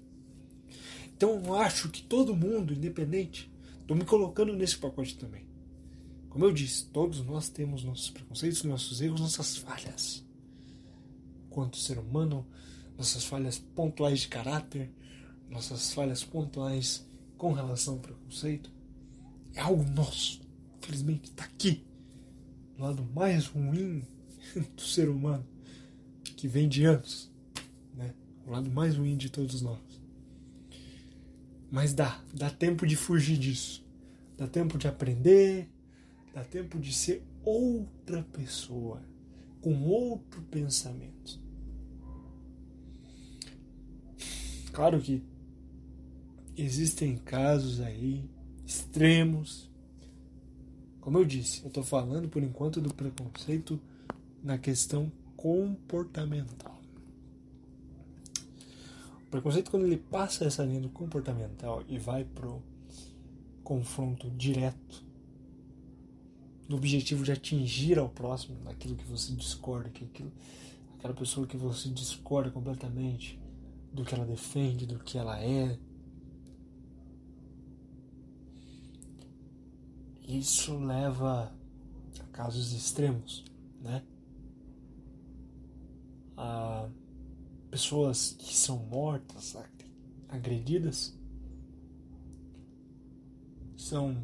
Então 1.16 1.42
eu 1.44 1.54
acho 1.54 1.88
que 1.88 2.02
todo 2.02 2.36
mundo, 2.36 2.74
independente, 2.74 3.50
estou 3.80 3.96
me 3.96 4.04
colocando 4.04 4.52
nesse 4.52 4.76
pacote 4.76 5.16
também. 5.16 5.46
Como 6.28 6.44
eu 6.44 6.52
disse, 6.52 6.86
todos 6.86 7.24
nós 7.24 7.48
temos 7.48 7.82
nossos 7.82 8.10
preconceitos, 8.10 8.62
nossos 8.64 9.00
erros, 9.00 9.20
nossas 9.20 9.56
falhas. 9.56 10.22
Quanto 11.48 11.78
ser 11.78 11.98
humano, 11.98 12.46
nossas 12.98 13.24
falhas 13.24 13.58
pontuais 13.58 14.20
de 14.20 14.28
caráter, 14.28 14.92
nossas 15.48 15.94
falhas 15.94 16.22
pontuais 16.22 17.06
com 17.38 17.52
relação 17.52 17.94
ao 17.94 18.00
preconceito. 18.00 18.70
É 19.54 19.60
algo 19.60 19.82
nosso. 19.90 20.42
Infelizmente 20.78 21.30
está 21.30 21.44
aqui 21.44 21.86
o 22.78 22.82
lado 22.82 23.02
mais 23.14 23.46
ruim 23.46 24.02
do 24.76 24.82
ser 24.82 25.08
humano, 25.08 25.46
que 26.36 26.46
vem 26.46 26.68
de 26.68 26.84
anos, 26.84 27.30
né? 27.94 28.14
o 28.46 28.50
lado 28.50 28.70
mais 28.70 28.96
ruim 28.96 29.16
de 29.16 29.30
todos 29.30 29.62
nós. 29.62 29.95
Mas 31.76 31.92
dá, 31.92 32.24
dá 32.32 32.48
tempo 32.48 32.86
de 32.86 32.96
fugir 32.96 33.36
disso, 33.36 33.84
dá 34.34 34.46
tempo 34.48 34.78
de 34.78 34.88
aprender, 34.88 35.68
dá 36.32 36.42
tempo 36.42 36.78
de 36.78 36.90
ser 36.90 37.22
outra 37.44 38.22
pessoa, 38.32 39.02
com 39.60 39.82
outro 39.82 40.40
pensamento. 40.44 41.38
Claro 44.72 44.98
que 45.02 45.22
existem 46.56 47.18
casos 47.18 47.82
aí 47.82 48.24
extremos 48.64 49.70
como 50.98 51.18
eu 51.18 51.26
disse, 51.26 51.60
eu 51.60 51.68
estou 51.68 51.84
falando 51.84 52.26
por 52.26 52.42
enquanto 52.42 52.80
do 52.80 52.94
preconceito 52.94 53.78
na 54.42 54.56
questão 54.56 55.12
comportamental. 55.36 56.75
Preconceito, 59.30 59.70
quando 59.70 59.86
ele 59.86 59.96
passa 59.96 60.44
essa 60.44 60.64
linha 60.64 60.80
do 60.80 60.88
comportamental 60.88 61.82
e 61.88 61.98
vai 61.98 62.24
pro 62.24 62.62
confronto 63.64 64.30
direto, 64.30 65.04
no 66.68 66.76
objetivo 66.76 67.24
de 67.24 67.32
atingir 67.32 67.98
ao 67.98 68.08
próximo, 68.08 68.56
naquilo 68.64 68.96
que 68.96 69.04
você 69.04 69.32
discorda, 69.32 69.88
que 69.90 70.04
aquilo, 70.04 70.32
aquela 70.98 71.14
pessoa 71.14 71.46
que 71.46 71.56
você 71.56 71.88
discorda 71.88 72.50
completamente 72.50 73.38
do 73.92 74.04
que 74.04 74.14
ela 74.14 74.24
defende, 74.24 74.86
do 74.86 74.98
que 74.98 75.18
ela 75.18 75.40
é, 75.40 75.78
isso 80.26 80.76
leva 80.78 81.52
a 82.20 82.24
casos 82.32 82.72
extremos, 82.72 83.44
né? 83.80 84.02
A 86.36 86.88
pessoas 87.76 88.34
que 88.38 88.56
são 88.56 88.78
mortas, 88.86 89.54
agredidas, 90.30 91.14
são. 93.76 94.16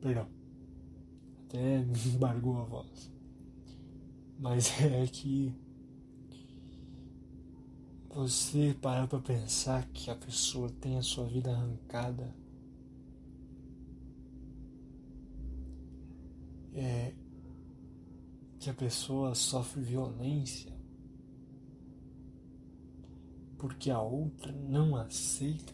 Perdão, 0.00 0.28
até 1.44 1.82
me 1.82 2.14
embargou 2.14 2.56
a 2.60 2.64
voz. 2.64 3.10
Mas 4.38 4.70
é 4.80 5.04
que 5.08 5.52
você 8.08 8.76
parar 8.80 9.08
para 9.08 9.18
pensar 9.18 9.88
que 9.88 10.08
a 10.08 10.14
pessoa 10.14 10.70
tem 10.80 10.98
a 10.98 11.02
sua 11.02 11.26
vida 11.26 11.50
arrancada 11.50 12.32
é, 16.74 17.12
que 18.62 18.70
a 18.70 18.74
pessoa 18.74 19.34
sofre 19.34 19.82
violência 19.82 20.72
porque 23.58 23.90
a 23.90 24.00
outra 24.00 24.52
não 24.52 24.94
aceita. 24.94 25.72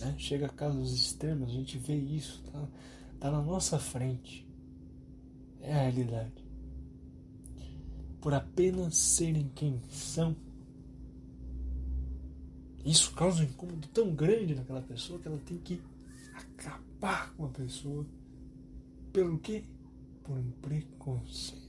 Né? 0.00 0.14
Chega 0.18 0.46
a 0.46 0.48
casos 0.48 0.92
extremos, 0.92 1.48
a 1.48 1.52
gente 1.52 1.78
vê 1.78 1.96
isso, 1.96 2.42
tá, 2.44 2.68
tá 3.18 3.30
na 3.32 3.42
nossa 3.42 3.76
frente. 3.76 4.46
É 5.60 5.72
a 5.72 5.82
realidade. 5.82 6.44
Por 8.20 8.34
apenas 8.34 8.96
serem 8.96 9.50
quem 9.52 9.80
são, 9.90 10.36
Isso 12.84 13.12
causa 13.14 13.42
um 13.42 13.46
incômodo 13.46 13.88
tão 13.88 14.14
grande 14.14 14.54
naquela 14.54 14.82
pessoa 14.82 15.18
que 15.18 15.26
ela 15.26 15.40
tem 15.44 15.58
que 15.58 15.80
acabar 16.34 17.34
com 17.34 17.46
a 17.46 17.48
pessoa. 17.48 18.06
Pelo 19.12 19.38
quê? 19.38 19.64
Por 20.22 20.38
um 20.38 20.50
preconceito. 20.62 21.62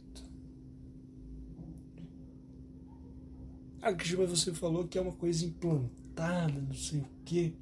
Ah, 3.82 3.94
que 3.94 4.16
você 4.16 4.54
falou 4.54 4.88
que 4.88 4.98
é 4.98 5.02
uma 5.02 5.12
coisa 5.12 5.46
implantada, 5.46 6.62
não 6.62 6.74
sei 6.74 7.02
o 7.02 7.10
quê. 7.26 7.54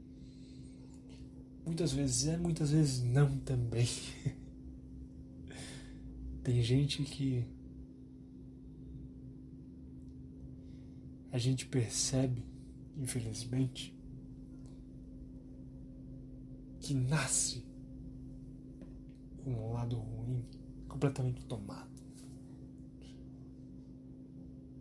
Muitas 1.66 1.94
vezes 1.94 2.28
é, 2.28 2.38
muitas 2.38 2.72
vezes 2.72 3.02
não 3.02 3.40
também. 3.40 3.88
Tem 6.44 6.62
gente 6.62 7.04
que 7.04 7.44
a 11.32 11.38
gente 11.38 11.66
percebe, 11.66 12.46
infelizmente, 12.98 13.96
que 16.80 16.94
nasce 16.94 17.64
com 19.44 19.54
um 19.54 19.74
lado 19.74 19.98
ruim 19.98 20.46
completamente 20.92 21.46
tomado. 21.46 21.90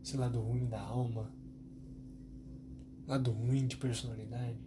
Esse 0.03 0.17
lado 0.17 0.41
ruim 0.41 0.67
da 0.67 0.81
alma, 0.81 1.31
lado 3.07 3.31
ruim 3.31 3.67
de 3.67 3.77
personalidade, 3.77 4.59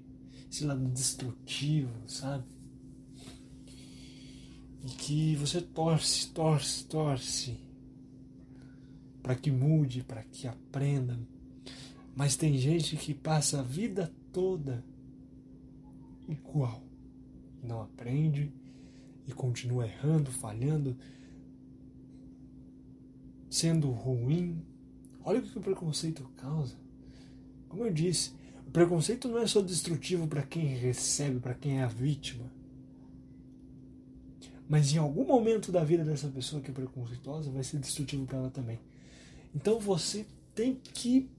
esse 0.49 0.63
lado 0.63 0.85
destrutivo, 0.87 1.91
sabe? 2.07 2.45
E 4.85 4.87
que 4.87 5.35
você 5.35 5.61
torce, 5.61 6.29
torce, 6.29 6.85
torce 6.85 7.59
para 9.21 9.35
que 9.35 9.51
mude, 9.51 10.03
para 10.03 10.23
que 10.23 10.47
aprenda. 10.47 11.19
Mas 12.15 12.37
tem 12.37 12.57
gente 12.57 12.95
que 12.95 13.13
passa 13.13 13.59
a 13.59 13.63
vida 13.63 14.13
toda 14.31 14.83
igual, 16.27 16.81
não 17.61 17.81
aprende 17.81 18.53
e 19.27 19.31
continua 19.31 19.85
errando, 19.85 20.31
falhando, 20.31 20.97
sendo 23.53 23.91
ruim. 23.91 24.65
Olha 25.23 25.39
o 25.39 25.43
que 25.43 25.55
o 25.55 25.61
preconceito 25.61 26.27
causa. 26.35 26.75
Como 27.69 27.85
eu 27.85 27.93
disse, 27.93 28.33
o 28.65 28.71
preconceito 28.71 29.27
não 29.27 29.37
é 29.37 29.45
só 29.45 29.61
destrutivo 29.61 30.27
para 30.27 30.41
quem 30.41 30.65
recebe, 30.65 31.39
para 31.39 31.53
quem 31.53 31.79
é 31.79 31.83
a 31.83 31.87
vítima. 31.87 32.51
Mas 34.67 34.91
em 34.91 34.97
algum 34.97 35.23
momento 35.23 35.71
da 35.71 35.83
vida 35.83 36.03
dessa 36.03 36.27
pessoa 36.29 36.63
que 36.63 36.71
é 36.71 36.73
preconceituosa 36.73 37.51
vai 37.51 37.63
ser 37.63 37.77
destrutivo 37.77 38.25
para 38.25 38.39
ela 38.39 38.49
também. 38.49 38.79
Então 39.53 39.79
você 39.79 40.25
tem 40.55 40.73
que 40.73 41.29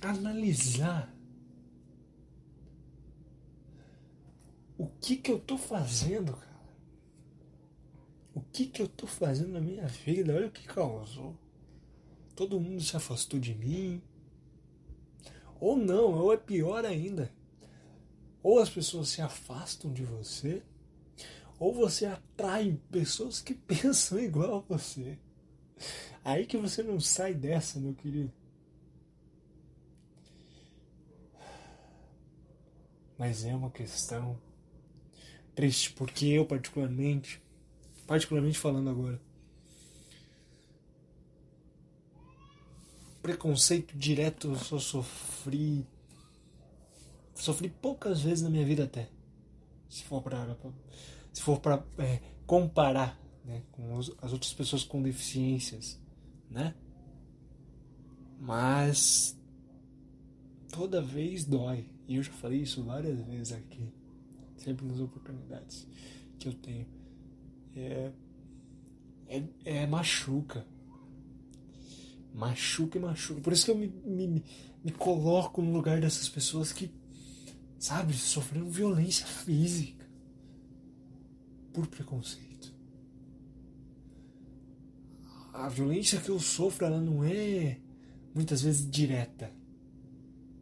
analisar 0.00 1.12
o 4.78 4.86
que 4.86 5.16
que 5.16 5.32
eu 5.32 5.40
tô 5.40 5.58
fazendo, 5.58 6.32
cara. 6.32 6.53
O 8.34 8.40
que 8.40 8.66
que 8.66 8.82
eu 8.82 8.88
tô 8.88 9.06
fazendo 9.06 9.52
na 9.52 9.60
minha 9.60 9.86
vida? 9.86 10.34
Olha 10.34 10.48
o 10.48 10.50
que 10.50 10.66
causou. 10.66 11.36
Todo 12.34 12.60
mundo 12.60 12.82
se 12.82 12.96
afastou 12.96 13.38
de 13.38 13.54
mim. 13.54 14.02
Ou 15.60 15.76
não, 15.76 16.12
ou 16.12 16.32
é 16.32 16.36
pior 16.36 16.84
ainda. 16.84 17.32
Ou 18.42 18.58
as 18.58 18.68
pessoas 18.68 19.08
se 19.08 19.22
afastam 19.22 19.92
de 19.92 20.04
você, 20.04 20.62
ou 21.58 21.72
você 21.72 22.06
atrai 22.06 22.78
pessoas 22.90 23.40
que 23.40 23.54
pensam 23.54 24.18
igual 24.18 24.56
a 24.68 24.76
você. 24.76 25.18
Aí 26.24 26.44
que 26.46 26.56
você 26.56 26.82
não 26.82 26.98
sai 26.98 27.34
dessa, 27.34 27.78
meu 27.78 27.94
querido. 27.94 28.32
Mas 33.16 33.44
é 33.44 33.54
uma 33.54 33.70
questão 33.70 34.40
triste, 35.54 35.92
porque 35.92 36.26
eu 36.26 36.44
particularmente, 36.44 37.40
particularmente 38.06 38.58
falando 38.58 38.90
agora, 38.90 39.20
preconceito 43.22 43.96
direto 43.96 44.48
eu 44.48 44.56
só 44.56 44.78
sofri 44.78 45.86
sofri 47.34 47.68
poucas 47.68 48.20
vezes 48.20 48.42
na 48.42 48.50
minha 48.50 48.64
vida 48.64 48.84
até. 48.84 49.08
Se 49.88 50.04
for 50.04 50.22
para 50.22 50.56
se 51.32 51.42
for 51.42 51.60
para 51.60 51.84
é, 51.98 52.20
comparar 52.46 53.18
né, 53.44 53.62
com 53.72 53.98
as 53.98 54.32
outras 54.32 54.52
pessoas 54.52 54.84
com 54.84 55.02
deficiências 55.02 55.98
né? 56.54 56.74
Mas 58.38 59.36
toda 60.70 61.02
vez 61.02 61.44
dói. 61.44 61.90
E 62.06 62.16
eu 62.16 62.22
já 62.22 62.32
falei 62.32 62.60
isso 62.60 62.82
várias 62.84 63.20
vezes 63.22 63.52
aqui. 63.52 63.92
Sempre 64.56 64.86
nas 64.86 65.00
oportunidades 65.00 65.86
que 66.38 66.48
eu 66.48 66.54
tenho 66.54 66.86
é, 67.76 68.12
é, 69.28 69.44
é 69.64 69.86
machuca 69.86 70.66
machuca 72.34 72.98
e 72.98 73.00
machuca. 73.00 73.40
Por 73.40 73.52
isso 73.52 73.64
que 73.64 73.70
eu 73.70 73.76
me, 73.78 73.86
me, 74.04 74.44
me 74.82 74.90
coloco 74.90 75.62
no 75.62 75.72
lugar 75.72 76.00
dessas 76.00 76.28
pessoas 76.28 76.72
que, 76.72 76.90
sabe, 77.78 78.12
sofreram 78.12 78.68
violência 78.68 79.24
física 79.24 80.04
por 81.72 81.86
preconceito. 81.86 82.74
A 85.52 85.68
violência 85.68 86.20
que 86.20 86.28
eu 86.28 86.40
sofro, 86.40 86.84
ela 86.84 87.00
não 87.00 87.22
é 87.22 87.78
muitas 88.34 88.62
vezes 88.62 88.90
direta, 88.90 89.52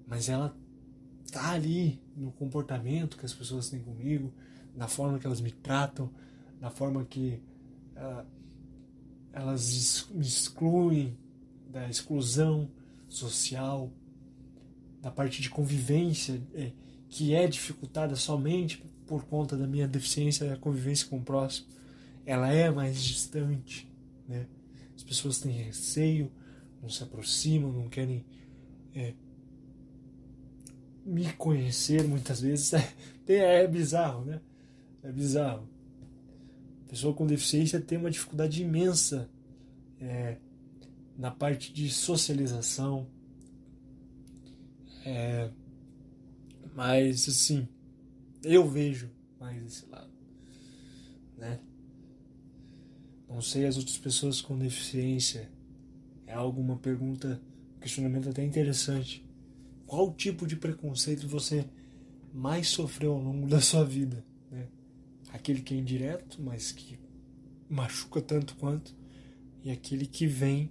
mas 0.07 0.29
ela 0.29 0.55
tá 1.31 1.53
ali 1.53 2.03
no 2.15 2.31
comportamento 2.33 3.17
que 3.17 3.25
as 3.25 3.33
pessoas 3.33 3.71
têm 3.71 3.81
comigo, 3.81 4.35
na 4.77 4.87
forma 4.87 5.19
que 5.19 5.27
elas 5.27 5.41
me 5.41 5.51
tratam, 5.51 6.13
na 6.63 6.71
forma 6.71 7.05
que 7.05 7.41
uh, 7.97 8.25
elas 9.33 10.07
me 10.13 10.25
excluem, 10.25 11.19
da 11.69 11.89
exclusão 11.89 12.71
social, 13.09 13.91
da 15.01 15.11
parte 15.11 15.43
de 15.43 15.51
convivência, 15.51 16.41
é, 16.55 16.71
que 17.09 17.35
é 17.35 17.49
dificultada 17.49 18.15
somente 18.15 18.85
por 19.07 19.25
conta 19.25 19.57
da 19.57 19.67
minha 19.67 19.89
deficiência 19.89 20.49
da 20.49 20.57
convivência 20.57 21.09
com 21.09 21.17
o 21.17 21.23
próximo, 21.23 21.67
ela 22.25 22.53
é 22.53 22.71
mais 22.71 23.03
distante. 23.03 23.91
Né? 24.29 24.47
As 24.95 25.03
pessoas 25.03 25.41
têm 25.41 25.51
receio, 25.51 26.31
não 26.81 26.89
se 26.89 27.03
aproximam, 27.03 27.73
não 27.73 27.89
querem 27.89 28.25
é, 28.95 29.15
me 31.05 31.33
conhecer 31.33 32.07
muitas 32.07 32.41
vezes. 32.41 32.71
É, 33.25 33.63
é 33.63 33.69
bizarro, 33.69 34.25
né? 34.25 34.41
É 35.03 35.11
bizarro. 35.11 35.67
Pessoa 36.93 37.15
com 37.15 37.27
deficiência 37.27 37.81
tem 37.81 37.97
uma 37.97 38.11
dificuldade 38.11 38.63
imensa 38.63 39.27
é, 39.99 40.37
na 41.17 41.31
parte 41.31 41.73
de 41.73 41.89
socialização. 41.89 43.09
É, 45.03 45.51
mas 46.75 47.27
assim, 47.27 47.67
eu 48.45 48.69
vejo 48.69 49.11
mais 49.41 49.65
esse 49.65 49.87
lado, 49.87 50.13
né? 51.39 51.61
Não 53.27 53.41
sei 53.41 53.65
as 53.65 53.79
outras 53.79 53.97
pessoas 53.97 54.43
com 54.43 54.59
deficiência. 54.59 55.51
É 56.27 56.35
alguma 56.35 56.77
pergunta, 56.77 57.41
questionamento 57.81 58.29
até 58.29 58.45
interessante. 58.45 59.27
Qual 59.87 60.13
tipo 60.13 60.47
de 60.47 60.57
preconceito 60.57 61.27
você 61.27 61.65
mais 62.35 62.69
sofreu 62.69 63.15
ao 63.15 63.23
longo 63.23 63.49
da 63.49 63.63
sua 63.63 63.83
vida? 63.83 64.23
Aquele 65.33 65.63
que 65.63 65.75
é 65.75 65.77
indireto, 65.77 66.43
mas 66.43 66.73
que 66.73 66.99
machuca 67.69 68.21
tanto 68.21 68.55
quanto, 68.57 68.95
e 69.65 69.71
aquele 69.71 70.07
que 70.07 70.27
vem 70.27 70.71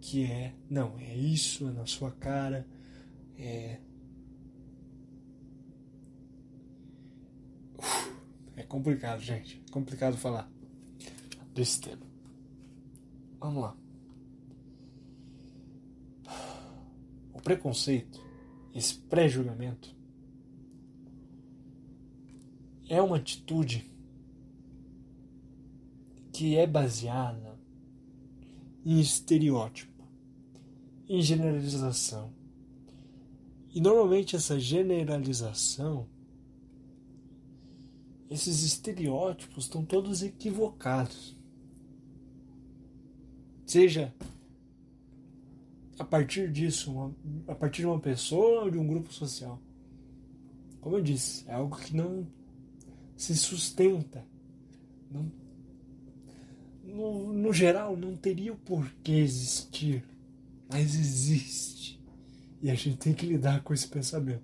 que 0.00 0.24
é, 0.24 0.54
não, 0.70 0.98
é 0.98 1.16
isso, 1.16 1.68
é 1.68 1.72
na 1.72 1.86
sua 1.86 2.12
cara, 2.12 2.66
é. 3.36 3.80
é 8.56 8.62
complicado, 8.62 9.20
gente. 9.20 9.62
É 9.68 9.72
complicado 9.72 10.16
falar 10.16 10.50
desse 11.54 11.80
tema. 11.80 12.06
Vamos 13.40 13.62
lá. 13.62 13.76
O 17.32 17.40
preconceito, 17.40 18.24
esse 18.74 18.94
pré-julgamento, 18.94 19.96
é 22.88 23.00
uma 23.00 23.16
atitude 23.16 23.90
que 26.32 26.56
é 26.56 26.66
baseada 26.66 27.58
em 28.84 29.00
estereótipo, 29.00 30.04
em 31.08 31.20
generalização. 31.20 32.32
E 33.74 33.80
normalmente 33.80 34.34
essa 34.34 34.58
generalização, 34.58 36.08
esses 38.30 38.62
estereótipos 38.62 39.64
estão 39.64 39.84
todos 39.84 40.22
equivocados. 40.22 41.36
Seja 43.66 44.14
a 45.98 46.04
partir 46.04 46.50
disso, 46.50 46.92
uma, 46.92 47.14
a 47.48 47.54
partir 47.54 47.82
de 47.82 47.86
uma 47.86 48.00
pessoa 48.00 48.62
ou 48.62 48.70
de 48.70 48.78
um 48.78 48.86
grupo 48.86 49.12
social. 49.12 49.60
Como 50.80 50.96
eu 50.96 51.02
disse, 51.02 51.44
é 51.48 51.54
algo 51.54 51.76
que 51.76 51.94
não 51.94 52.26
se 53.18 53.36
sustenta. 53.36 54.24
Não, 55.10 55.30
no, 56.84 57.32
no 57.32 57.52
geral, 57.52 57.96
não 57.96 58.16
teria 58.16 58.52
o 58.52 58.56
porquê 58.56 59.12
existir, 59.12 60.04
mas 60.70 60.94
existe. 60.94 62.00
E 62.62 62.70
a 62.70 62.74
gente 62.74 62.96
tem 62.96 63.12
que 63.12 63.26
lidar 63.26 63.62
com 63.62 63.74
esse 63.74 63.86
pensamento 63.86 64.42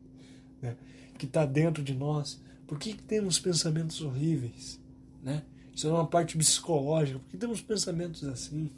né? 0.60 0.76
que 1.16 1.24
está 1.24 1.46
dentro 1.46 1.82
de 1.82 1.94
nós. 1.94 2.42
Por 2.66 2.78
que, 2.78 2.94
que 2.94 3.02
temos 3.02 3.38
pensamentos 3.38 4.00
horríveis? 4.00 4.80
Né? 5.22 5.42
Isso 5.72 5.87
é 5.87 5.90
uma 5.90 6.06
parte 6.06 6.37
psicológica. 6.37 7.20
Por 7.20 7.30
que 7.30 7.37
temos 7.37 7.60
pensamentos 7.60 8.24
assim? 8.24 8.70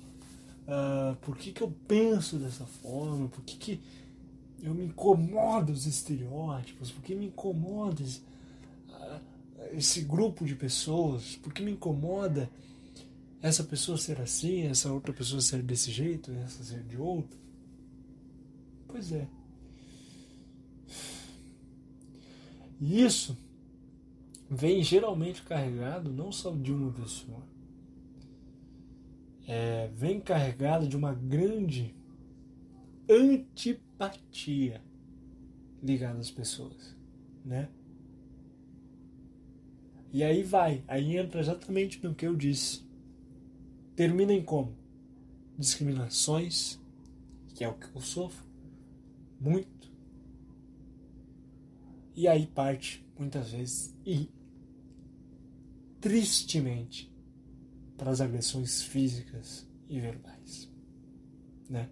Uh, 0.66 1.16
por 1.22 1.36
que, 1.36 1.52
que 1.52 1.62
eu 1.62 1.74
penso 1.88 2.36
dessa 2.36 2.66
forma? 2.66 3.28
Por 3.28 3.42
que, 3.44 3.56
que 3.56 3.80
eu 4.62 4.74
me 4.74 4.84
incomodo 4.84 5.72
os 5.72 5.86
estereótipos? 5.86 6.90
Por 6.90 7.02
que 7.02 7.14
me 7.14 7.26
incomoda 7.26 8.02
esse, 8.02 8.22
esse 9.72 10.02
grupo 10.02 10.44
de 10.44 10.54
pessoas? 10.54 11.36
Por 11.36 11.52
que 11.52 11.62
me 11.62 11.72
incomoda 11.72 12.50
essa 13.42 13.62
pessoa 13.64 13.98
ser 13.98 14.20
assim, 14.20 14.62
essa 14.62 14.92
outra 14.92 15.12
pessoa 15.12 15.40
ser 15.40 15.62
desse 15.62 15.90
jeito, 15.90 16.30
essa 16.32 16.62
ser 16.64 16.82
de 16.82 16.96
outro? 16.96 17.38
Pois 18.88 19.12
é. 19.12 19.28
E 22.80 23.02
isso 23.02 23.36
vem 24.50 24.82
geralmente 24.82 25.42
carregado 25.42 26.12
não 26.12 26.30
só 26.30 26.50
de 26.50 26.72
uma 26.72 26.92
pessoa, 26.92 27.42
é, 29.46 29.88
vem 29.94 30.20
carregado 30.20 30.86
de 30.86 30.96
uma 30.96 31.14
grande 31.14 31.94
antipatia 33.08 34.82
ligada 35.82 36.18
às 36.18 36.30
pessoas, 36.30 36.96
né? 37.44 37.68
E 40.12 40.22
aí 40.22 40.42
vai, 40.42 40.82
aí 40.86 41.16
entra 41.16 41.40
exatamente 41.40 42.02
no 42.02 42.14
que 42.14 42.26
eu 42.26 42.34
disse. 42.34 42.84
Termina 43.94 44.32
em 44.32 44.42
como? 44.42 44.76
Discriminações, 45.58 46.80
que 47.54 47.64
é 47.64 47.68
o 47.68 47.74
que 47.74 47.86
eu 47.94 48.00
sofro, 48.00 48.44
muito. 49.40 49.90
E 52.14 52.28
aí 52.28 52.46
parte, 52.46 53.06
muitas 53.18 53.50
vezes, 53.50 53.94
e 54.04 54.30
tristemente, 56.00 57.12
para 57.96 58.10
as 58.10 58.20
agressões 58.20 58.82
físicas 58.82 59.66
e 59.88 59.98
verbais. 59.98 60.70
Né? 61.68 61.88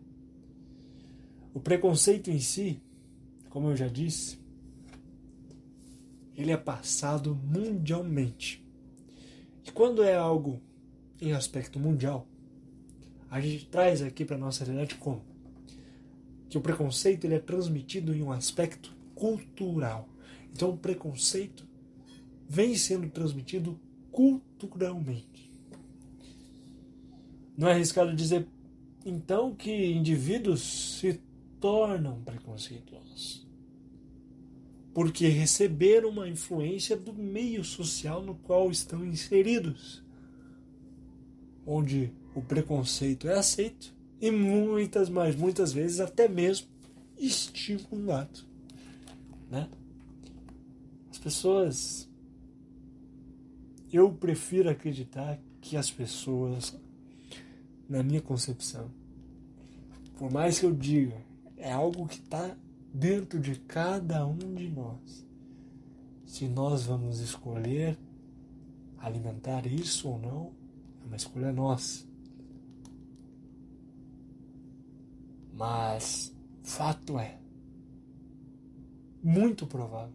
O 1.52 1.60
preconceito 1.60 2.30
em 2.30 2.38
si, 2.38 2.82
como 3.48 3.68
eu 3.68 3.76
já 3.76 3.88
disse, 3.88 4.38
ele 6.36 6.52
é 6.52 6.56
passado 6.56 7.34
mundialmente. 7.34 8.64
E 9.66 9.70
quando 9.70 10.02
é 10.02 10.14
algo 10.14 10.60
em 11.20 11.32
aspecto 11.32 11.78
mundial, 11.78 12.26
a 13.30 13.40
gente 13.40 13.66
traz 13.66 14.02
aqui 14.02 14.24
para 14.24 14.36
nossa 14.36 14.64
realidade 14.64 14.96
como 14.96 15.22
que 16.48 16.58
o 16.58 16.60
preconceito 16.60 17.24
ele 17.24 17.34
é 17.34 17.40
transmitido 17.40 18.14
em 18.14 18.22
um 18.22 18.30
aspecto 18.30 18.94
cultural. 19.14 20.08
Então 20.52 20.70
o 20.70 20.76
preconceito 20.76 21.66
vem 22.48 22.76
sendo 22.76 23.08
transmitido 23.08 23.80
culturalmente. 24.12 25.50
Não 27.56 27.68
é 27.68 27.72
arriscado 27.72 28.14
dizer 28.14 28.46
então 29.04 29.54
que 29.54 29.92
indivíduos 29.92 30.98
se 31.00 31.20
tornam 31.60 32.20
preconceituosos 32.22 33.43
porque 34.94 35.26
receberam 35.26 36.08
uma 36.08 36.28
influência 36.28 36.96
do 36.96 37.12
meio 37.12 37.64
social 37.64 38.22
no 38.22 38.36
qual 38.36 38.70
estão 38.70 39.04
inseridos, 39.04 40.04
onde 41.66 42.12
o 42.32 42.40
preconceito 42.40 43.28
é 43.28 43.34
aceito 43.34 43.92
e 44.20 44.30
muitas, 44.30 45.08
mas 45.08 45.34
muitas 45.34 45.72
vezes 45.72 45.98
até 45.98 46.28
mesmo 46.28 46.68
estimulado, 47.18 48.40
né? 49.50 49.68
As 51.10 51.18
pessoas 51.18 52.08
eu 53.92 54.10
prefiro 54.12 54.68
acreditar 54.68 55.40
que 55.60 55.76
as 55.76 55.90
pessoas, 55.90 56.76
na 57.88 58.02
minha 58.02 58.20
concepção, 58.20 58.90
por 60.18 60.32
mais 60.32 60.58
que 60.58 60.66
eu 60.66 60.72
diga, 60.72 61.16
é 61.56 61.72
algo 61.72 62.06
que 62.06 62.18
está 62.18 62.56
dentro 62.94 63.40
de 63.40 63.56
cada 63.56 64.24
um 64.24 64.54
de 64.54 64.70
nós. 64.70 65.26
Se 66.24 66.46
nós 66.46 66.84
vamos 66.84 67.18
escolher 67.18 67.98
alimentar 68.96 69.66
isso 69.66 70.08
ou 70.08 70.18
não, 70.18 70.52
é 71.02 71.06
uma 71.06 71.16
escolha 71.16 71.52
nossa. 71.52 72.06
Mas 75.52 76.32
fato 76.62 77.18
é, 77.18 77.38
muito 79.22 79.66
provável, 79.66 80.14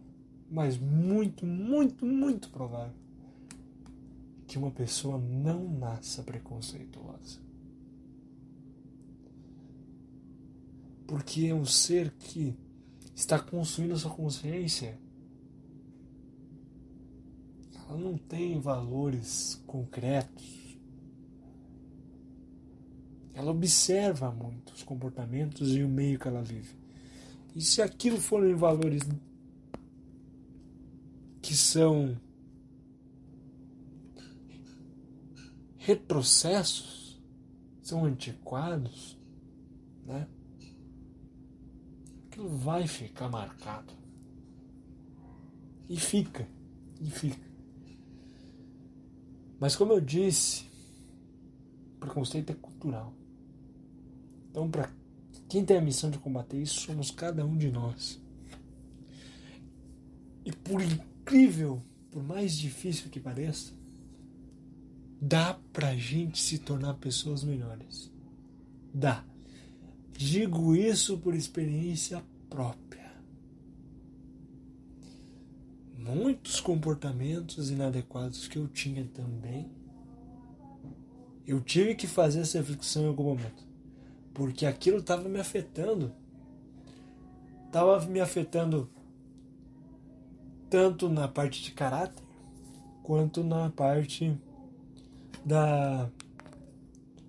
mas 0.50 0.78
muito, 0.78 1.46
muito, 1.46 2.06
muito 2.06 2.48
provável, 2.48 2.96
que 4.46 4.58
uma 4.58 4.70
pessoa 4.70 5.18
não 5.18 5.68
nasça 5.68 6.22
preconceituosa. 6.22 7.40
Porque 11.06 11.46
é 11.46 11.54
um 11.54 11.64
ser 11.64 12.10
que 12.12 12.56
está 13.20 13.38
consumindo 13.38 13.94
a 13.94 13.98
sua 13.98 14.10
consciência. 14.10 14.98
Ela 17.74 17.98
não 17.98 18.16
tem 18.16 18.58
valores 18.58 19.62
concretos. 19.66 20.78
Ela 23.34 23.50
observa 23.50 24.30
muito 24.30 24.72
os 24.72 24.82
comportamentos 24.82 25.74
e 25.74 25.82
o 25.82 25.88
meio 25.88 26.18
que 26.18 26.28
ela 26.28 26.42
vive. 26.42 26.74
E 27.54 27.60
se 27.60 27.82
aquilo 27.82 28.20
forem 28.20 28.54
valores 28.54 29.02
que 31.42 31.54
são 31.54 32.16
retrocessos, 35.76 37.20
são 37.82 38.04
antiquados, 38.04 39.18
né? 40.06 40.28
Aquilo 42.40 42.48
vai 42.56 42.86
ficar 42.86 43.28
marcado. 43.28 43.92
E 45.90 46.00
fica, 46.00 46.48
e 46.98 47.10
fica. 47.10 47.50
Mas 49.58 49.76
como 49.76 49.92
eu 49.92 50.00
disse, 50.00 50.64
preconceito 51.98 52.50
é 52.50 52.54
cultural. 52.54 53.12
Então, 54.50 54.70
para 54.70 54.90
quem 55.50 55.64
tem 55.64 55.76
a 55.76 55.82
missão 55.82 56.10
de 56.10 56.18
combater 56.18 56.56
isso, 56.56 56.80
somos 56.80 57.10
cada 57.10 57.44
um 57.44 57.58
de 57.58 57.70
nós. 57.70 58.18
E 60.42 60.50
por 60.50 60.80
incrível, 60.80 61.82
por 62.10 62.22
mais 62.22 62.56
difícil 62.56 63.10
que 63.10 63.20
pareça, 63.20 63.78
Dá 65.22 65.52
pra 65.70 65.94
gente 65.96 66.40
se 66.40 66.58
tornar 66.58 66.94
pessoas 66.94 67.44
melhores. 67.44 68.10
Dá. 68.94 69.22
Digo 70.16 70.74
isso 70.74 71.18
por 71.18 71.34
experiência 71.34 72.24
própria. 72.50 73.10
Muitos 75.96 76.60
comportamentos 76.60 77.70
inadequados 77.70 78.48
que 78.48 78.58
eu 78.58 78.66
tinha 78.66 79.04
também. 79.14 79.70
Eu 81.46 81.60
tive 81.60 81.94
que 81.94 82.06
fazer 82.06 82.40
essa 82.40 82.58
reflexão 82.58 83.04
em 83.04 83.08
algum 83.08 83.24
momento. 83.24 83.64
Porque 84.34 84.66
aquilo 84.66 84.98
estava 84.98 85.28
me 85.28 85.38
afetando. 85.38 86.12
Estava 87.66 88.04
me 88.06 88.20
afetando 88.20 88.90
tanto 90.68 91.08
na 91.08 91.28
parte 91.28 91.62
de 91.62 91.72
caráter 91.72 92.22
quanto 93.02 93.42
na 93.42 93.70
parte 93.70 94.36
da 95.44 96.10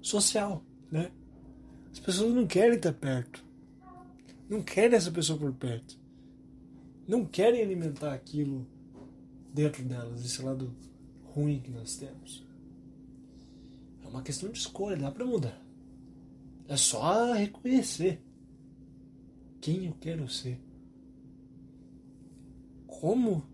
social, 0.02 0.64
né? 0.92 1.12
As 1.92 2.00
pessoas 2.00 2.34
não 2.34 2.46
querem 2.46 2.76
estar 2.76 2.94
perto. 2.94 3.51
Não 4.52 4.62
querem 4.62 4.98
essa 4.98 5.10
pessoa 5.10 5.40
por 5.40 5.54
perto. 5.54 5.98
Não 7.08 7.24
querem 7.24 7.62
alimentar 7.62 8.14
aquilo 8.14 8.68
dentro 9.54 9.82
delas, 9.82 10.26
esse 10.26 10.42
lado 10.42 10.76
ruim 11.34 11.62
que 11.62 11.72
nós 11.72 11.96
temos. 11.96 12.46
É 14.04 14.08
uma 14.10 14.22
questão 14.22 14.52
de 14.52 14.60
escolha, 14.60 14.98
dá 14.98 15.10
para 15.10 15.24
mudar. 15.24 15.58
É 16.68 16.76
só 16.76 17.32
reconhecer 17.32 18.22
quem 19.62 19.86
eu 19.86 19.94
quero 20.02 20.28
ser. 20.28 20.60
Como 22.86 23.46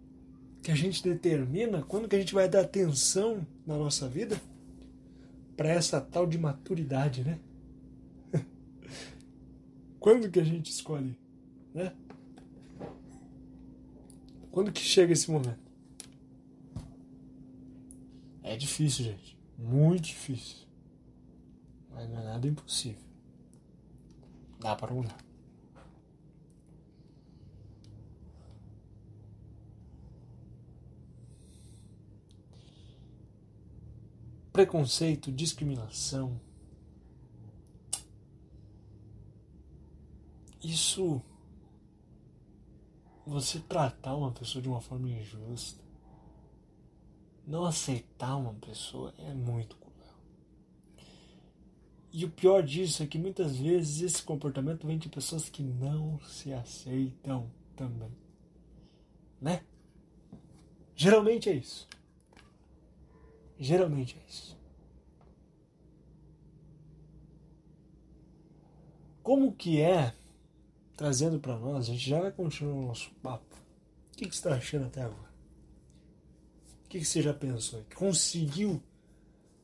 que 0.64 0.72
a 0.72 0.76
gente 0.76 1.04
determina 1.04 1.84
quando 1.84 2.08
que 2.08 2.16
a 2.16 2.20
gente 2.20 2.34
vai 2.34 2.50
dar 2.50 2.62
atenção 2.62 3.46
na 3.68 3.78
nossa 3.78 4.10
vida 4.10 4.42
para 5.56 5.70
essa 5.70 6.02
tal 6.02 6.26
de 6.26 6.40
maturidade, 6.40 7.24
né? 7.24 7.38
Quando 10.00 10.30
que 10.30 10.40
a 10.40 10.44
gente 10.44 10.72
escolhe, 10.72 11.18
né? 11.74 11.94
Quando 14.52 14.72
que 14.72 14.82
chega 14.82 15.14
esse 15.14 15.30
momento? 15.30 15.60
É 18.42 18.56
difícil, 18.56 19.06
gente. 19.06 19.38
Muito 19.58 20.06
difícil. 20.06 20.68
Mas 21.92 22.10
não 22.10 22.20
é 22.20 22.24
nada 22.24 22.48
impossível. 22.48 23.02
Dá 24.60 24.76
para 24.76 24.94
mudar. 24.94 25.18
Preconceito, 34.52 35.32
discriminação. 35.32 36.40
Isso. 40.64 41.22
Você 43.26 43.60
tratar 43.60 44.16
uma 44.16 44.32
pessoa 44.32 44.62
de 44.62 44.70
uma 44.70 44.82
forma 44.82 45.10
injusta. 45.10 45.84
Não 47.46 47.66
aceitar 47.66 48.36
uma 48.36 48.54
pessoa 48.54 49.14
é 49.18 49.34
muito 49.34 49.76
cruel. 49.78 50.16
E 52.12 52.26
o 52.26 52.30
pior 52.30 52.64
disso 52.64 53.04
é 53.04 53.08
que 53.08 53.18
muitas 53.18 53.58
vezes 53.58 54.02
esse 54.02 54.24
comportamento 54.24 54.88
vem 54.88 54.98
de 54.98 55.10
pessoas 55.10 55.50
que 55.50 55.62
não 55.62 56.20
se 56.22 56.54
aceitam 56.54 57.50
também. 57.76 58.12
Né? 59.42 59.64
Geralmente 60.96 61.50
é 61.50 61.54
isso. 61.54 61.88
Geralmente 63.60 64.18
é 64.18 64.30
isso. 64.30 64.58
Como 69.22 69.52
que 69.52 69.82
é, 69.82 70.16
trazendo 70.98 71.40
para 71.40 71.58
nós, 71.58 71.88
a 71.88 71.92
gente 71.94 72.10
já 72.10 72.20
vai 72.20 72.32
continuar 72.32 72.74
o 72.74 72.88
nosso 72.88 73.12
papo. 73.22 73.56
O 74.12 74.18
que, 74.18 74.28
que 74.28 74.36
você 74.36 74.40
está 74.40 74.56
achando 74.56 74.88
até 74.88 75.04
agora? 75.04 75.30
O 76.86 76.90
que, 76.90 77.00
que 77.00 77.06
você 77.06 77.22
já 77.22 77.34
pensou? 77.34 77.86
Conseguiu 77.94 78.82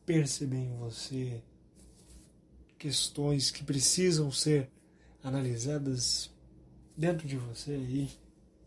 perceber 0.05 0.57
em 0.57 0.77
você 0.77 1.41
questões 2.77 3.49
que 3.49 3.63
precisam 3.63 4.31
ser 4.31 4.69
analisadas 5.23 6.29
dentro 6.95 7.27
de 7.27 7.35
você 7.35 7.71
aí? 7.71 8.11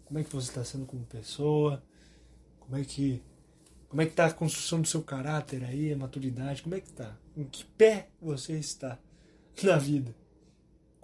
Como 0.05 0.19
é 0.19 0.25
que 0.25 0.33
você 0.35 0.49
está 0.49 0.65
sendo 0.65 0.87
como 0.87 1.07
pessoa? 1.07 1.83
Como 2.59 2.77
é 2.77 2.85
que 2.85 3.23
como 3.89 4.03
é 4.03 4.07
que 4.07 4.13
está 4.13 4.27
a 4.27 4.33
construção 4.33 4.81
do 4.81 4.89
seu 4.89 5.01
caráter 5.01 5.63
aí, 5.65 5.93
a 5.93 5.97
maturidade? 5.97 6.63
Como 6.63 6.75
é 6.75 6.81
que 6.81 6.89
está? 6.89 7.17
Em 7.37 7.45
que 7.45 7.65
pé 7.65 8.09
você 8.21 8.59
está 8.59 8.99
na 9.63 9.79
vida? 9.79 10.13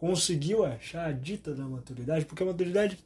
Conseguiu 0.03 0.65
achar 0.65 1.11
a 1.11 1.12
dita 1.12 1.55
da 1.55 1.65
maturidade? 1.65 2.25
Porque 2.25 2.43
a 2.43 2.47
maturidade, 2.47 2.99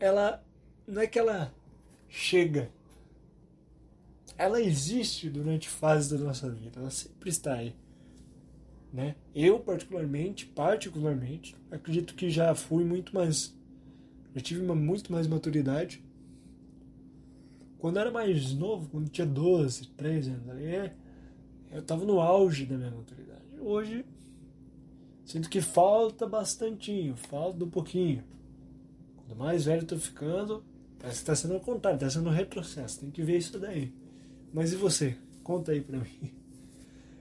ela 0.00 0.44
não 0.88 1.00
é 1.00 1.06
que 1.06 1.20
ela 1.20 1.54
chega, 2.08 2.68
ela 4.36 4.60
existe 4.60 5.30
durante 5.30 5.68
fases 5.68 6.10
da 6.10 6.18
nossa 6.18 6.50
vida. 6.50 6.80
Ela 6.80 6.90
sempre 6.90 7.30
está 7.30 7.54
aí, 7.54 7.76
né? 8.92 9.14
Eu 9.32 9.60
particularmente, 9.60 10.46
particularmente, 10.46 11.54
acredito 11.70 12.16
que 12.16 12.28
já 12.28 12.52
fui 12.56 12.82
muito 12.82 13.14
mais, 13.14 13.56
já 14.34 14.40
tive 14.40 14.64
uma 14.64 14.74
muito 14.74 15.12
mais 15.12 15.28
maturidade 15.28 16.02
quando 17.78 18.00
era 18.00 18.10
mais 18.10 18.52
novo, 18.52 18.88
quando 18.90 19.08
tinha 19.08 19.28
12, 19.28 19.90
13 19.90 20.30
anos, 20.30 20.48
ali, 20.48 20.92
eu 21.70 21.78
estava 21.78 22.04
no 22.04 22.20
auge 22.20 22.66
da 22.66 22.76
minha 22.76 22.90
maturidade. 22.90 23.44
Hoje, 23.60 24.04
sinto 25.28 25.48
que 25.50 25.60
falta 25.60 26.26
bastantinho, 26.26 27.14
falta 27.14 27.64
um 27.64 27.68
pouquinho. 27.68 28.24
Quanto 29.14 29.36
mais 29.36 29.66
velho 29.66 29.82
eu 29.82 29.86
tô 29.86 29.98
ficando, 29.98 30.64
parece 30.98 31.20
que 31.20 31.26
tá 31.26 31.36
sendo 31.36 31.56
o 31.56 31.60
contrário, 31.60 32.00
tá 32.00 32.08
sendo 32.08 32.30
um 32.30 32.32
retrocesso. 32.32 33.00
Tem 33.00 33.10
que 33.10 33.22
ver 33.22 33.36
isso 33.36 33.58
daí. 33.58 33.92
Mas 34.54 34.72
e 34.72 34.76
você? 34.76 35.18
Conta 35.44 35.72
aí 35.72 35.82
pra 35.82 35.98
mim. 35.98 36.32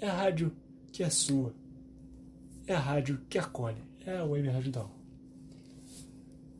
é 0.00 0.08
a 0.08 0.12
rádio 0.14 0.50
que 0.90 1.02
é 1.02 1.10
sua, 1.10 1.54
é 2.66 2.74
a 2.74 2.78
rádio 2.78 3.20
que 3.28 3.36
acolhe, 3.36 3.76
é 4.06 4.16
a 4.16 4.24
Web 4.24 4.48
Rádio 4.48 4.72
da 4.72 4.80
Rua. 4.80 4.96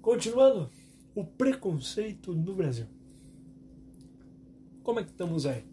Continuando, 0.03 0.71
o 1.15 1.25
preconceito 1.25 2.35
no 2.35 2.55
Brasil. 2.55 2.85
Como 4.83 5.01
é 5.01 5.05
que 5.05 5.13
estamos 5.13 5.47
aí? 5.47 5.65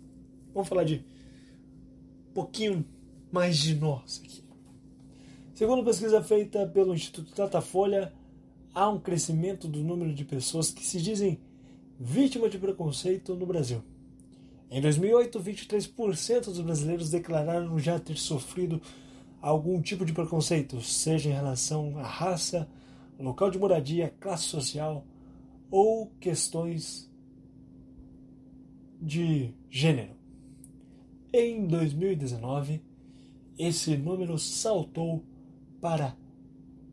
Vamos 0.53 0.69
falar 0.69 0.85
de 0.85 1.03
um 2.29 2.33
pouquinho 2.33 2.85
mais 3.29 3.57
de 3.57 3.75
nós 3.75 4.21
aqui. 4.23 4.41
Segundo 5.53 5.83
pesquisa 5.83 6.23
feita 6.23 6.65
pelo 6.65 6.93
Instituto 6.93 7.35
Datafolha, 7.35 8.13
há 8.73 8.87
um 8.87 9.01
crescimento 9.01 9.67
do 9.67 9.83
número 9.83 10.13
de 10.13 10.23
pessoas 10.23 10.71
que 10.71 10.85
se 10.85 11.01
dizem 11.01 11.41
vítimas 11.99 12.49
de 12.49 12.57
preconceito 12.57 13.35
no 13.35 13.45
Brasil. 13.45 13.83
Em 14.71 14.79
2008, 14.79 15.37
23% 15.37 16.45
dos 16.45 16.61
brasileiros 16.61 17.09
declararam 17.09 17.77
já 17.77 17.99
ter 17.99 18.17
sofrido 18.17 18.81
algum 19.41 19.81
tipo 19.81 20.05
de 20.05 20.13
preconceito, 20.13 20.79
seja 20.79 21.29
em 21.29 21.33
relação 21.33 21.99
à 21.99 22.03
raça, 22.03 22.69
local 23.19 23.51
de 23.51 23.59
moradia, 23.59 24.15
classe 24.17 24.45
social 24.45 25.05
ou 25.69 26.07
questões 26.21 27.11
de 29.01 29.53
gênero. 29.69 30.15
Em 31.33 31.67
2019, 31.67 32.81
esse 33.59 33.97
número 33.97 34.39
saltou 34.39 35.25
para 35.81 36.15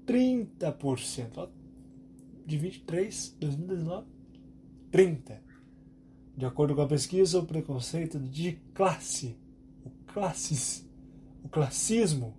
30%. 0.05 1.49
De 2.45 2.57
23, 2.57 3.37
2019, 3.39 4.07
30. 4.91 5.48
De 6.39 6.47
acordo 6.47 6.73
com 6.73 6.83
a 6.83 6.87
pesquisa, 6.87 7.41
o 7.41 7.45
preconceito 7.45 8.17
de 8.17 8.53
classe, 8.73 9.37
o 9.85 9.91
classes, 10.07 10.89
o 11.43 11.49
classismo 11.49 12.33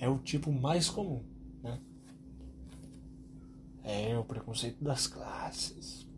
é 0.00 0.08
o 0.08 0.18
tipo 0.18 0.50
mais 0.50 0.88
comum, 0.88 1.22
né? 1.62 1.78
É 3.84 4.16
o 4.16 4.24
preconceito 4.24 4.82
das 4.82 5.06
classes. 5.06 6.08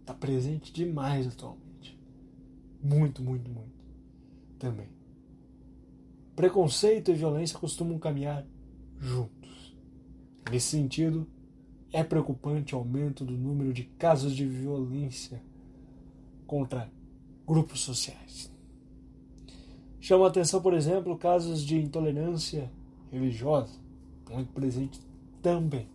Está 0.00 0.14
presente 0.14 0.72
demais 0.72 1.26
atualmente. 1.26 2.00
Muito, 2.82 3.22
muito, 3.22 3.50
muito. 3.50 3.84
Também. 4.58 4.88
Preconceito 6.34 7.10
e 7.10 7.14
violência 7.14 7.58
costumam 7.58 7.98
caminhar 7.98 8.46
juntos. 8.98 9.76
Nesse 10.50 10.68
sentido, 10.68 11.28
é 11.92 12.02
preocupante 12.02 12.74
o 12.74 12.78
aumento 12.78 13.26
do 13.26 13.36
número 13.36 13.74
de 13.74 13.84
casos 13.84 14.34
de 14.34 14.46
violência 14.46 15.42
contra 16.46 16.90
grupos 17.46 17.80
sociais. 17.80 18.50
Chama 20.00 20.26
atenção, 20.26 20.60
por 20.60 20.74
exemplo, 20.74 21.16
casos 21.16 21.62
de 21.62 21.78
intolerância 21.78 22.70
religiosa, 23.10 23.72
muito 24.30 24.52
presente 24.52 25.00
também. 25.40 25.88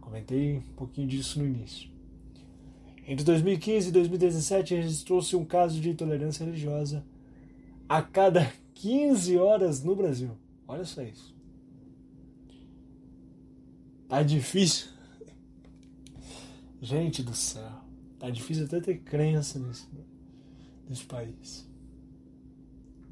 Comentei 0.00 0.58
um 0.58 0.74
pouquinho 0.76 1.08
disso 1.08 1.38
no 1.38 1.46
início. 1.46 1.90
Entre 3.06 3.24
2015 3.24 3.88
e 3.88 3.92
2017 3.92 4.74
registrou-se 4.76 5.34
um 5.34 5.44
caso 5.44 5.80
de 5.80 5.90
intolerância 5.90 6.44
religiosa 6.44 7.04
a 7.88 8.00
cada 8.00 8.52
15 8.74 9.36
horas 9.36 9.82
no 9.82 9.96
Brasil. 9.96 10.30
Olha 10.68 10.84
só 10.84 11.02
isso. 11.02 11.34
Tá 14.08 14.22
difícil. 14.22 14.88
Gente 16.80 17.22
do 17.22 17.34
céu. 17.34 17.89
Tá 18.20 18.28
difícil 18.28 18.66
até 18.66 18.80
ter 18.80 18.98
crença 18.98 19.58
nisso. 19.58 19.88
desse 20.86 21.04
país? 21.06 21.66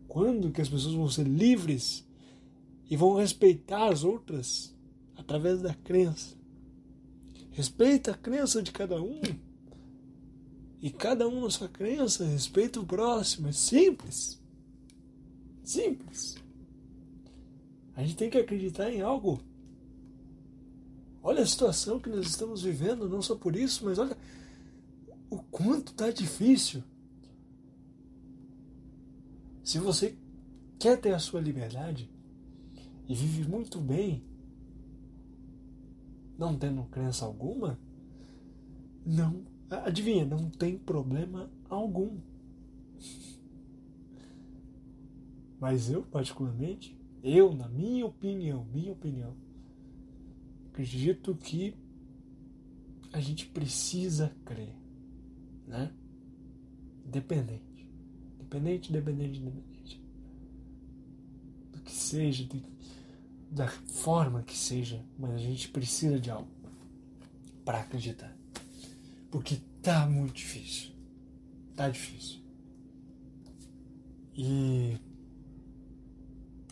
Quando 0.07 0.53
que 0.53 0.61
as 0.61 0.69
pessoas 0.69 0.95
vão 0.95 1.09
ser 1.09 1.27
livres 1.27 2.07
e 2.91 2.97
vão 2.97 3.15
respeitar 3.15 3.91
as 3.91 4.05
outras 4.05 4.75
através 5.17 5.63
da 5.63 5.73
crença? 5.73 6.37
Respeita 7.53 8.11
a 8.11 8.15
crença 8.15 8.63
de 8.63 8.71
cada 8.71 9.03
um. 9.03 9.21
E 10.81 10.91
cada 10.91 11.27
um 11.27 11.41
na 11.41 11.51
sua 11.51 11.69
crença 11.69 12.25
respeita 12.25 12.79
o 12.79 12.87
próximo. 12.87 13.49
É 13.49 13.53
simples. 13.53 14.39
Simples. 15.65 16.37
A 17.97 18.03
gente 18.03 18.17
tem 18.17 18.31
que 18.31 18.39
acreditar 18.39 18.93
em 18.93 19.01
algo. 19.01 19.41
Olha 21.23 21.43
a 21.43 21.47
situação 21.47 21.99
que 21.99 22.11
nós 22.11 22.27
estamos 22.27 22.63
vivendo, 22.63 23.09
não 23.09 23.23
só 23.23 23.35
por 23.35 23.57
isso, 23.57 23.85
mas 23.85 23.99
olha 23.99 24.17
o 25.31 25.39
quanto 25.39 25.93
está 25.93 26.11
difícil. 26.11 26.83
Se 29.63 29.79
você 29.79 30.17
quer 30.79 31.01
ter 31.01 31.15
a 31.15 31.19
sua 31.19 31.41
liberdade 31.41 32.11
e 33.09 33.15
vive 33.15 33.49
muito 33.49 33.81
bem, 33.81 34.23
não 36.39 36.57
tendo 36.57 36.85
crença 36.85 37.25
alguma, 37.25 37.79
não, 39.05 39.45
adivinha, 39.69 40.25
não 40.25 40.49
tem 40.49 40.79
problema 40.79 41.51
algum. 41.69 42.19
Mas 45.61 45.91
eu, 45.91 46.03
particularmente, 46.03 46.97
eu, 47.23 47.53
na 47.53 47.69
minha 47.69 48.07
opinião, 48.07 48.65
minha 48.73 48.93
opinião, 48.93 49.35
acredito 50.69 51.35
que 51.35 51.75
a 53.13 53.21
gente 53.21 53.47
precisa 53.47 54.35
crer, 54.45 54.75
né? 55.69 55.93
Independente. 57.07 57.89
Independente, 58.35 58.91
independente, 58.91 59.41
independente. 59.41 60.03
Do 61.73 61.81
que 61.81 61.93
seja, 61.93 62.49
da 63.51 63.69
forma 63.69 64.43
que 64.43 64.57
seja, 64.57 65.05
mas 65.19 65.33
a 65.33 65.39
gente 65.39 65.69
precisa 65.69 66.19
de 66.19 66.31
algo 66.31 66.49
para 67.65 67.81
acreditar. 67.81 68.35
Porque 69.31 69.59
tá 69.83 70.07
muito 70.07 70.35
difícil. 70.35 70.91
Tá 71.77 71.89
difícil. 71.89 72.41
E 74.35 74.97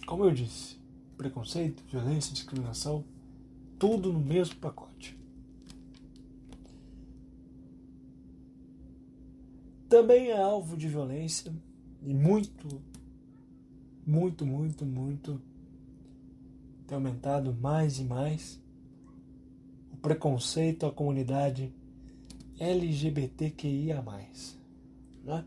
como 0.06 0.24
eu 0.24 0.30
disse, 0.30 0.78
preconceito, 1.18 1.82
violência, 1.90 2.32
discriminação, 2.32 3.04
tudo 3.78 4.12
no 4.12 4.20
mesmo 4.20 4.56
pacote. 4.56 4.85
Também 9.88 10.28
é 10.28 10.40
alvo 10.40 10.76
de 10.76 10.88
violência 10.88 11.52
e 12.02 12.12
muito, 12.12 12.82
muito, 14.04 14.44
muito, 14.44 14.84
muito 14.84 15.40
tem 16.86 16.94
aumentado 16.94 17.52
mais 17.52 17.98
e 17.98 18.04
mais 18.04 18.60
o 19.92 19.96
preconceito 19.96 20.86
à 20.86 20.92
comunidade 20.92 21.72
LGBTQIA. 22.58 24.02
Né? 25.24 25.44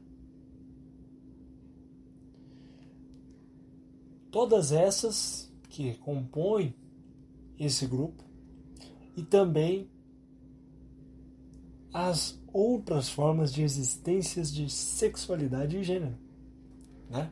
Todas 4.29 4.71
essas 4.71 5.51
que 5.69 5.95
compõem 5.95 6.75
esse 7.57 7.87
grupo 7.87 8.23
e 9.15 9.23
também 9.23 9.89
as 11.93 12.39
outras 12.51 13.09
formas 13.09 13.53
de 13.53 13.61
existências 13.61 14.53
de 14.53 14.69
sexualidade 14.69 15.77
e 15.77 15.83
gênero 15.83 16.29
né? 17.09 17.29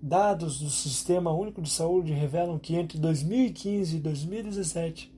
Dados 0.00 0.60
do 0.60 0.68
Sistema 0.68 1.32
Único 1.32 1.62
de 1.62 1.70
Saúde 1.70 2.12
revelam 2.12 2.58
que 2.58 2.76
entre 2.76 2.98
2015 2.98 3.96
e 3.96 4.00
2017, 4.00 5.12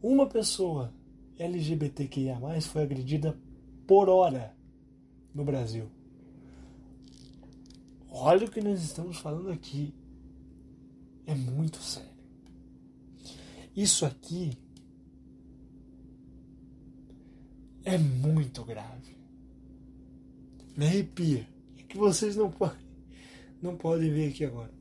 uma 0.00 0.26
pessoa 0.28 0.94
LGBTQIA 1.36 2.38
foi 2.60 2.82
agredida 2.82 3.36
por 3.86 4.08
hora 4.08 4.54
no 5.34 5.44
Brasil. 5.44 5.90
Olha 8.08 8.46
o 8.46 8.50
que 8.50 8.60
nós 8.60 8.80
estamos 8.80 9.16
falando 9.16 9.50
aqui. 9.50 9.92
É 11.26 11.34
muito 11.34 11.78
sério. 11.78 12.08
Isso 13.74 14.06
aqui 14.06 14.56
é 17.94 17.98
muito 17.98 18.64
grave. 18.64 19.16
Me 20.76 20.86
arrepia 20.86 21.46
que 21.90 21.98
vocês 21.98 22.36
não 22.36 22.50
podem, 22.50 22.86
não 23.60 23.76
podem 23.76 24.12
ver 24.12 24.30
aqui 24.30 24.44
agora. 24.44 24.72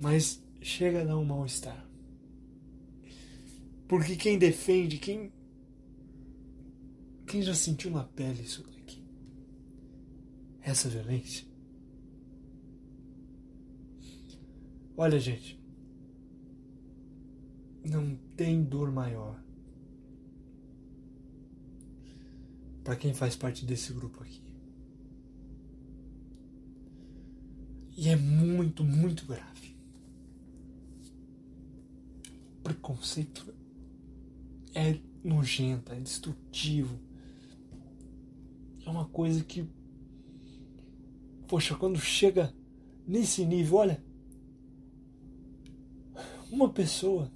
Mas 0.00 0.42
chega 0.60 1.02
a 1.02 1.04
dar 1.04 1.18
um 1.18 1.24
mal-estar. 1.24 1.86
Porque 3.86 4.16
quem 4.16 4.38
defende, 4.38 4.98
quem. 4.98 5.32
Quem 7.26 7.42
já 7.42 7.54
sentiu 7.54 7.90
na 7.90 8.04
pele 8.04 8.42
isso 8.42 8.62
daqui? 8.62 9.04
Essa 10.62 10.88
violência? 10.88 11.46
Olha, 14.96 15.18
gente. 15.18 15.60
Não 17.84 18.16
tem 18.34 18.62
dor 18.62 18.90
maior. 18.90 19.42
Para 22.88 22.96
quem 22.96 23.12
faz 23.12 23.36
parte 23.36 23.66
desse 23.66 23.92
grupo 23.92 24.22
aqui. 24.22 24.40
E 27.94 28.08
é 28.08 28.16
muito, 28.16 28.82
muito 28.82 29.26
grave. 29.26 29.76
O 32.56 32.62
preconceito 32.62 33.54
é 34.74 34.98
nojento, 35.22 35.92
é 35.92 36.00
destrutivo. 36.00 36.98
É 38.86 38.88
uma 38.88 39.04
coisa 39.04 39.44
que. 39.44 39.68
Poxa, 41.46 41.74
quando 41.74 42.00
chega 42.00 42.54
nesse 43.06 43.44
nível, 43.44 43.76
olha. 43.76 44.02
Uma 46.50 46.70
pessoa 46.70 47.30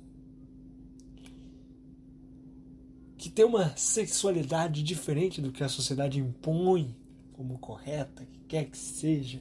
que 3.22 3.30
tem 3.30 3.44
uma 3.44 3.76
sexualidade 3.76 4.82
diferente 4.82 5.40
do 5.40 5.52
que 5.52 5.62
a 5.62 5.68
sociedade 5.68 6.18
impõe 6.18 6.92
como 7.32 7.56
correta, 7.56 8.26
que 8.26 8.40
quer 8.48 8.68
que 8.68 8.76
seja 8.76 9.40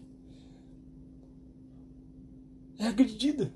é 2.78 2.86
agredida 2.86 3.52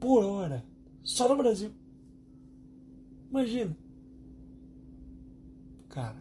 por 0.00 0.24
hora, 0.24 0.64
só 1.04 1.28
no 1.28 1.36
Brasil. 1.36 1.72
Imagina. 3.30 3.76
Cara, 5.88 6.20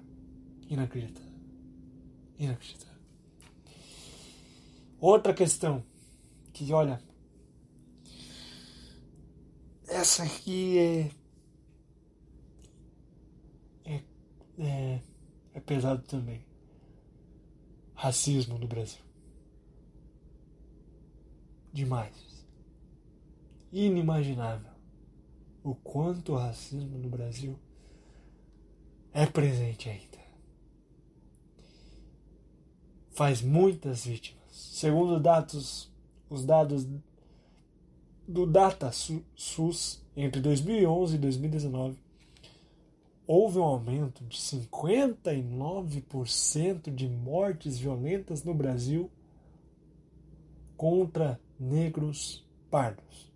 inacreditável. 0.70 1.34
Inacreditável. 2.38 3.02
Outra 5.00 5.34
questão 5.34 5.84
que, 6.54 6.72
olha, 6.72 7.02
essa 9.88 10.22
aqui 10.22 10.78
é, 10.78 11.12
é, 14.58 15.00
é 15.54 15.60
pesado 15.60 16.04
também. 16.04 16.46
Racismo 17.94 18.58
no 18.58 18.68
Brasil 18.68 19.08
demais. 21.78 22.46
Inimaginável 23.72 24.72
o 25.64 25.76
quanto 25.76 26.32
o 26.32 26.38
racismo 26.38 26.98
no 26.98 27.10
Brasil 27.10 27.60
é 29.14 29.26
presente 29.26 29.90
ainda. 29.90 30.18
Faz 33.12 33.42
muitas 33.42 34.06
vítimas. 34.06 34.42
Segundo 34.50 35.20
dados, 35.20 35.92
os 36.30 36.46
dados 36.46 36.88
do 38.28 38.46
Data 38.46 38.92
SUS 38.92 40.02
entre 40.16 40.40
2011 40.42 41.16
e 41.16 41.20
2019, 41.20 42.00
houve 43.28 43.60
um 43.60 43.64
aumento 43.64 44.24
de 44.24 44.38
59% 44.38 46.90
de 46.90 47.10
mortes 47.10 47.78
violentas 47.78 48.46
no 48.46 48.54
Brasil 48.54 49.12
contra 50.78 51.38
negros 51.60 52.48
pardos. 52.72 53.34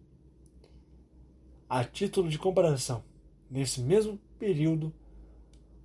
A 1.67 1.83
título 1.83 2.29
de 2.29 2.39
comparação, 2.39 3.03
nesse 3.49 3.81
mesmo 3.81 4.17
período, 4.39 4.93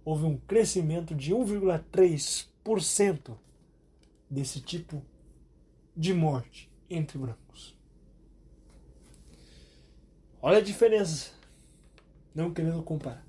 houve 0.04 0.24
um 0.24 0.36
crescimento 0.36 1.12
de 1.12 1.34
1,3% 1.34 3.36
desse 4.30 4.60
tipo 4.60 5.02
de 5.96 6.14
morte 6.14 6.70
entre 6.88 7.18
brancos. 7.18 7.76
Olha 10.40 10.58
a 10.58 10.62
diferença. 10.62 11.32
Não 12.32 12.52
querendo 12.52 12.80
comparar. 12.82 13.25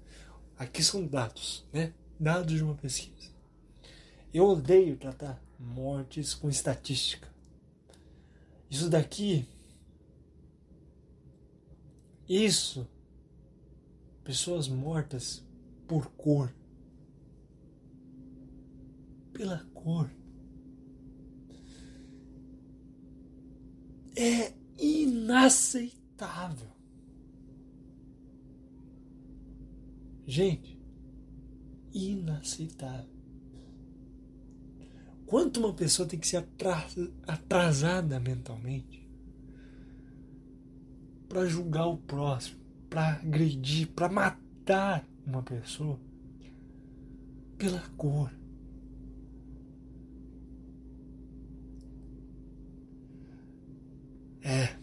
Aqui 0.58 0.84
são 0.84 1.06
dados, 1.06 1.66
né? 1.72 1.94
Dados 2.20 2.56
de 2.56 2.64
uma 2.64 2.76
pesquisa. 2.76 3.32
Eu 4.34 4.46
odeio 4.46 4.98
tratar 4.98 5.42
mortes 5.60 6.34
com 6.34 6.50
estatística. 6.50 7.28
Isso 8.70 8.90
daqui. 8.90 9.48
Isso. 12.28 12.88
Pessoas 14.24 14.68
mortas 14.68 15.44
por 15.88 16.08
cor. 16.12 16.54
Pela 19.32 19.64
cor. 19.74 20.10
É 24.16 24.54
inaceitável. 24.78 26.77
Gente, 30.28 30.78
inaceitável. 31.94 33.10
Quanto 35.26 35.62
uma 35.62 35.74
pessoa 35.74 36.08
tem 36.08 36.20
que 36.20 36.28
ser 36.28 36.46
atrasada 37.26 38.20
mentalmente 38.20 39.10
para 41.30 41.46
julgar 41.46 41.88
o 41.88 41.98
próximo, 41.98 42.60
para 42.90 43.14
agredir, 43.14 43.88
para 43.88 44.10
matar 44.10 45.08
uma 45.26 45.42
pessoa 45.42 45.98
pela 47.58 47.80
cor. 47.96 48.32
É. 54.42 54.76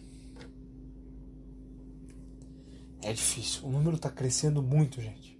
É 3.03 3.13
difícil. 3.13 3.67
O 3.67 3.71
número 3.71 3.95
está 3.95 4.09
crescendo 4.09 4.63
muito, 4.63 4.99
gente. 4.99 5.34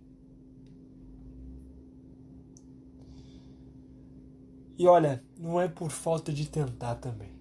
E 4.77 4.87
olha, 4.87 5.23
não 5.37 5.59
é 5.59 5.67
por 5.67 5.89
falta 5.89 6.33
de 6.33 6.49
tentar 6.49 6.95
também. 6.95 7.31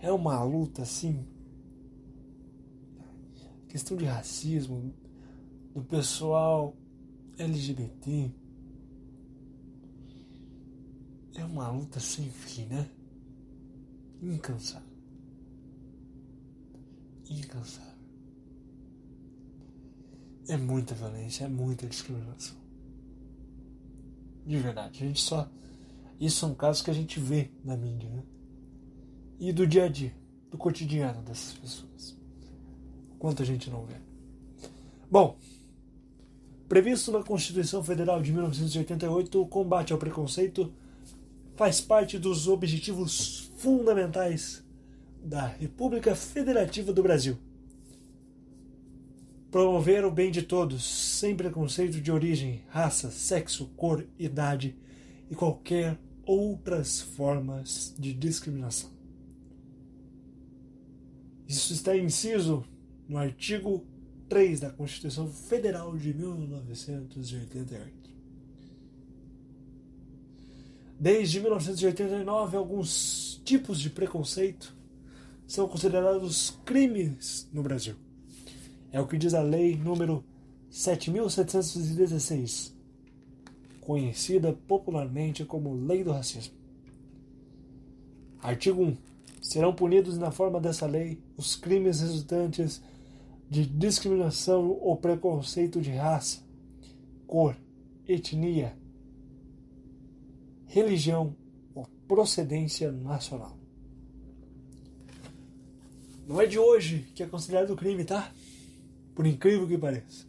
É 0.00 0.12
uma 0.12 0.42
luta 0.44 0.82
assim. 0.82 1.26
Questão 3.68 3.96
de 3.96 4.04
racismo, 4.04 4.94
do 5.74 5.82
pessoal 5.82 6.76
LGBT. 7.36 8.30
É 11.34 11.44
uma 11.44 11.70
luta 11.70 12.00
sem 12.00 12.30
fim, 12.30 12.66
né? 12.66 12.88
Incansável. 14.22 14.88
Incansável. 17.28 17.98
É 20.48 20.56
muita 20.56 20.94
violência, 20.94 21.44
é 21.44 21.48
muita 21.48 21.86
discriminação. 21.86 22.56
De 24.46 24.56
verdade, 24.58 25.04
a 25.04 25.06
gente 25.06 25.20
só 25.20 25.48
isso 26.18 26.38
são 26.38 26.54
casos 26.54 26.82
que 26.82 26.90
a 26.90 26.94
gente 26.94 27.20
vê 27.20 27.50
na 27.64 27.76
mídia, 27.76 28.10
né? 28.10 28.22
E 29.38 29.52
do 29.52 29.66
dia 29.66 29.84
a 29.84 29.88
dia, 29.88 30.12
do 30.50 30.58
cotidiano 30.58 31.22
dessas 31.22 31.54
pessoas. 31.54 32.16
Quanto 33.18 33.42
a 33.42 33.46
gente 33.46 33.70
não 33.70 33.84
vê. 33.84 33.94
Bom, 35.10 35.38
previsto 36.68 37.12
na 37.12 37.22
Constituição 37.22 37.82
Federal 37.84 38.20
de 38.20 38.32
1988, 38.32 39.40
o 39.40 39.46
combate 39.46 39.92
ao 39.92 39.98
preconceito 39.98 40.72
faz 41.56 41.80
parte 41.80 42.18
dos 42.18 42.48
objetivos 42.48 43.50
fundamentais 43.56 44.64
da 45.22 45.46
República 45.46 46.14
Federativa 46.14 46.92
do 46.92 47.02
Brasil. 47.02 47.38
Promover 49.50 50.04
o 50.04 50.10
bem 50.10 50.30
de 50.30 50.42
todos, 50.42 50.84
sem 50.84 51.34
preconceito 51.34 52.00
de 52.00 52.12
origem, 52.12 52.62
raça, 52.68 53.10
sexo, 53.10 53.66
cor, 53.76 54.06
idade 54.18 54.76
e 55.30 55.34
qualquer 55.34 55.98
outras 56.28 57.00
formas 57.00 57.92
de 57.98 58.12
discriminação. 58.12 58.90
Isso 61.48 61.72
está 61.72 61.96
inciso 61.96 62.62
no 63.08 63.16
artigo 63.16 63.86
3 64.28 64.60
da 64.60 64.68
Constituição 64.68 65.32
Federal 65.32 65.96
de 65.96 66.12
1988. 66.12 68.10
Desde 71.00 71.40
1989, 71.40 72.58
alguns 72.58 73.40
tipos 73.42 73.80
de 73.80 73.88
preconceito 73.88 74.76
são 75.46 75.66
considerados 75.66 76.58
crimes 76.66 77.48
no 77.50 77.62
Brasil. 77.62 77.94
É 78.92 79.00
o 79.00 79.06
que 79.06 79.16
diz 79.16 79.32
a 79.32 79.40
lei 79.40 79.76
número 79.76 80.22
7716 80.68 82.76
conhecida 83.88 84.52
popularmente 84.52 85.46
como 85.46 85.72
Lei 85.72 86.04
do 86.04 86.12
Racismo. 86.12 86.52
Artigo 88.38 88.82
1. 88.82 88.96
Serão 89.40 89.74
punidos 89.74 90.18
na 90.18 90.30
forma 90.30 90.60
dessa 90.60 90.84
lei 90.84 91.18
os 91.38 91.56
crimes 91.56 92.02
resultantes 92.02 92.82
de 93.48 93.64
discriminação 93.64 94.72
ou 94.72 94.94
preconceito 94.94 95.80
de 95.80 95.90
raça, 95.90 96.42
cor, 97.26 97.56
etnia, 98.06 98.76
religião 100.66 101.34
ou 101.74 101.88
procedência 102.06 102.92
nacional. 102.92 103.56
Não 106.26 106.38
é 106.42 106.44
de 106.44 106.58
hoje 106.58 107.10
que 107.14 107.22
é 107.22 107.26
considerado 107.26 107.74
crime, 107.74 108.04
tá? 108.04 108.34
Por 109.14 109.26
incrível 109.26 109.66
que 109.66 109.78
pareça. 109.78 110.27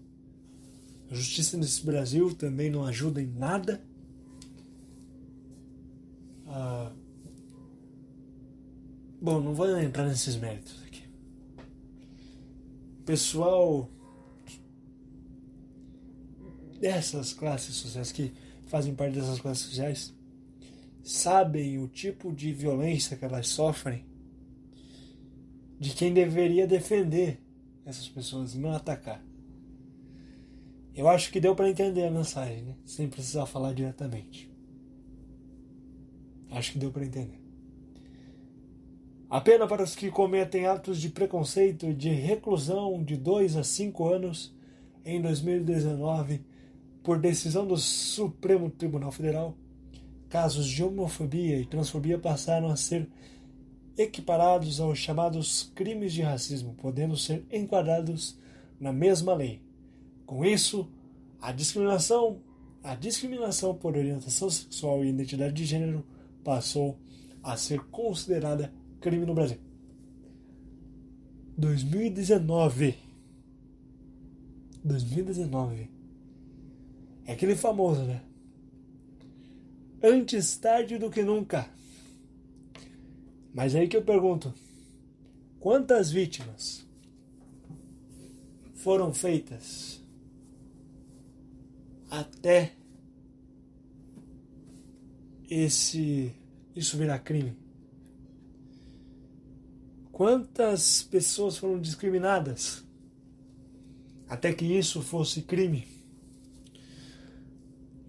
A 1.09 1.15
justiça 1.15 1.57
nesse 1.57 1.83
Brasil 1.85 2.33
também 2.35 2.69
não 2.69 2.85
ajuda 2.85 3.21
em 3.21 3.27
nada. 3.27 3.81
Ah, 6.47 6.91
bom, 9.19 9.41
não 9.41 9.53
vou 9.53 9.79
entrar 9.79 10.05
nesses 10.05 10.35
méritos 10.35 10.81
aqui. 10.85 11.03
Pessoal 13.05 13.89
dessas 16.79 17.33
classes 17.33 17.75
sociais 17.75 18.11
que 18.11 18.31
fazem 18.67 18.93
parte 18.93 19.15
dessas 19.15 19.39
classes 19.39 19.65
sociais 19.65 20.13
sabem 21.03 21.79
o 21.79 21.87
tipo 21.87 22.31
de 22.31 22.53
violência 22.53 23.17
que 23.17 23.25
elas 23.25 23.47
sofrem 23.47 24.05
de 25.79 25.91
quem 25.91 26.13
deveria 26.13 26.67
defender 26.67 27.41
essas 27.85 28.07
pessoas 28.07 28.53
e 28.53 28.59
não 28.59 28.71
atacar. 28.71 29.28
Eu 30.95 31.07
acho 31.07 31.31
que 31.31 31.39
deu 31.39 31.55
para 31.55 31.69
entender 31.69 32.05
a 32.05 32.11
mensagem, 32.11 32.63
né? 32.63 32.75
sem 32.85 33.07
precisar 33.07 33.45
falar 33.45 33.73
diretamente. 33.73 34.49
Acho 36.51 36.73
que 36.73 36.79
deu 36.79 36.91
para 36.91 37.05
entender. 37.05 37.39
A 39.29 39.39
pena 39.39 39.67
para 39.67 39.83
os 39.83 39.95
que 39.95 40.09
cometem 40.09 40.65
atos 40.65 40.99
de 40.99 41.09
preconceito 41.09 41.93
de 41.93 42.09
reclusão 42.09 43.03
de 43.03 43.15
2 43.15 43.57
a 43.57 43.63
5 43.63 44.07
anos 44.07 44.55
em 45.05 45.21
2019, 45.21 46.41
por 47.03 47.19
decisão 47.19 47.67
do 47.67 47.77
Supremo 47.77 48.71
Tribunal 48.71 49.11
Federal, 49.11 49.55
casos 50.29 50.67
de 50.67 50.83
homofobia 50.83 51.59
e 51.59 51.65
transfobia 51.65 52.17
passaram 52.17 52.69
a 52.69 52.75
ser 52.75 53.07
equiparados 53.95 54.79
aos 54.79 54.97
chamados 54.97 55.71
crimes 55.75 56.13
de 56.13 56.21
racismo, 56.21 56.73
podendo 56.75 57.15
ser 57.15 57.45
enquadrados 57.51 58.37
na 58.79 58.91
mesma 58.91 59.33
lei. 59.33 59.61
Com 60.29 60.45
isso, 60.45 60.87
a 61.41 61.51
discriminação, 61.51 62.39
a 62.83 62.93
discriminação 62.93 63.73
por 63.73 63.97
orientação 63.97 64.47
sexual 64.47 65.03
e 65.03 65.09
identidade 65.09 65.55
de 65.55 65.65
gênero 65.65 66.05
passou 66.43 66.99
a 67.41 67.57
ser 67.57 67.79
considerada 67.85 68.71
crime 69.01 69.25
no 69.25 69.33
Brasil. 69.33 69.57
2019. 71.57 72.95
2019. 74.83 75.89
É 77.25 77.33
aquele 77.33 77.55
famoso, 77.55 78.03
né? 78.03 78.21
Antes 80.03 80.55
tarde 80.57 80.99
do 80.99 81.09
que 81.09 81.23
nunca. 81.23 81.67
Mas 83.51 83.73
aí 83.73 83.87
que 83.87 83.97
eu 83.97 84.03
pergunto: 84.03 84.53
quantas 85.59 86.11
vítimas 86.11 86.87
foram 88.75 89.11
feitas 89.11 89.98
até 92.09 92.73
esse 95.49 96.33
isso 96.75 96.97
virar 96.97 97.19
crime? 97.19 97.55
Quantas 100.11 101.03
pessoas 101.03 101.57
foram 101.57 101.79
discriminadas 101.79 102.83
até 104.27 104.53
que 104.53 104.65
isso 104.65 105.01
fosse 105.01 105.41
crime? 105.41 105.87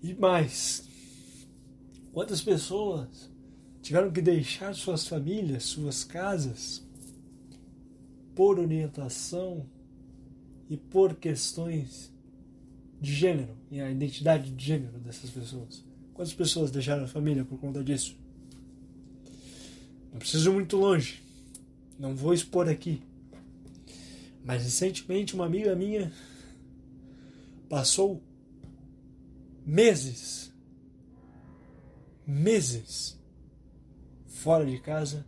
E 0.03 0.15
mais, 0.15 0.83
quantas 2.13 2.41
pessoas 2.41 3.31
tiveram 3.83 4.11
que 4.11 4.23
deixar 4.23 4.75
suas 4.75 5.07
famílias, 5.07 5.65
suas 5.65 6.05
casas, 6.05 6.83
por 8.35 8.59
orientação 8.59 9.69
e 10.69 10.77
por 10.77 11.15
questões 11.17 12.13
de 13.01 13.15
gênero 13.15 13.57
e 13.71 13.81
a 13.81 13.91
identidade 13.91 14.51
de 14.51 14.65
gênero 14.65 14.99
dessas 14.99 15.31
pessoas. 15.31 15.83
Quantas 16.13 16.35
pessoas 16.35 16.71
deixaram 16.71 17.05
a 17.05 17.09
família 17.09 17.45
por 17.45 17.59
conta 17.59 17.83
disso? 17.83 18.17
Não 20.13 20.19
preciso 20.19 20.51
ir 20.51 20.55
muito 20.55 20.77
longe. 20.77 21.23
Não 21.99 22.15
vou 22.15 22.35
expor 22.35 22.69
aqui. 22.69 23.03
Mas 24.45 24.65
recentemente 24.65 25.35
uma 25.35 25.47
amiga 25.47 25.75
minha 25.75 26.13
passou 27.69 28.23
meses, 29.65 30.53
meses 32.27 33.19
fora 34.27 34.67
de 34.67 34.79
casa, 34.81 35.25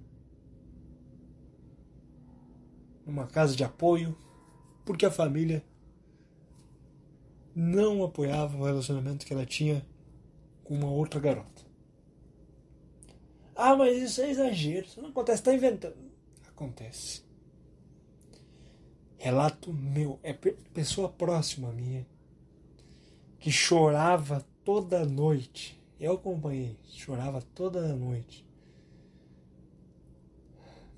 numa 3.06 3.26
casa 3.26 3.54
de 3.54 3.62
apoio, 3.62 4.16
porque 4.84 5.06
a 5.06 5.10
família 5.10 5.64
não 7.55 8.03
apoiava 8.03 8.57
o 8.57 8.64
relacionamento 8.64 9.26
que 9.26 9.32
ela 9.32 9.46
tinha 9.46 9.84
com 10.64 10.74
uma 10.74 10.90
outra 10.90 11.20
garota. 11.20 11.62
Ah, 13.55 13.76
mas 13.76 13.96
isso 13.96 14.20
é 14.22 14.30
exagero, 14.30 14.86
isso 14.86 15.00
não 15.03 15.11
acontece, 15.11 15.40
está 15.40 15.55
inventando. 15.55 15.96
Acontece. 16.48 17.22
Relato 19.18 19.72
meu, 19.72 20.18
é 20.22 20.32
pessoa 20.32 21.09
próxima 21.09 21.70
minha 21.72 22.07
que 23.38 23.50
chorava 23.50 24.44
toda 24.64 25.05
noite. 25.05 25.80
Eu 25.98 26.14
acompanhei, 26.14 26.78
chorava 26.88 27.42
toda 27.55 27.94
noite. 27.94 28.46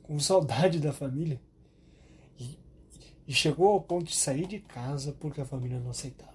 Com 0.02 0.18
saudade 0.18 0.78
da 0.78 0.92
família. 0.92 1.40
E, 2.38 2.58
e 3.26 3.32
chegou 3.32 3.68
ao 3.68 3.80
ponto 3.80 4.06
de 4.06 4.16
sair 4.16 4.46
de 4.46 4.60
casa 4.60 5.12
porque 5.12 5.40
a 5.40 5.46
família 5.46 5.80
não 5.80 5.90
aceitava. 5.90 6.33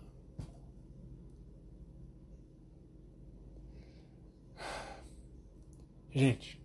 Gente, 6.11 6.61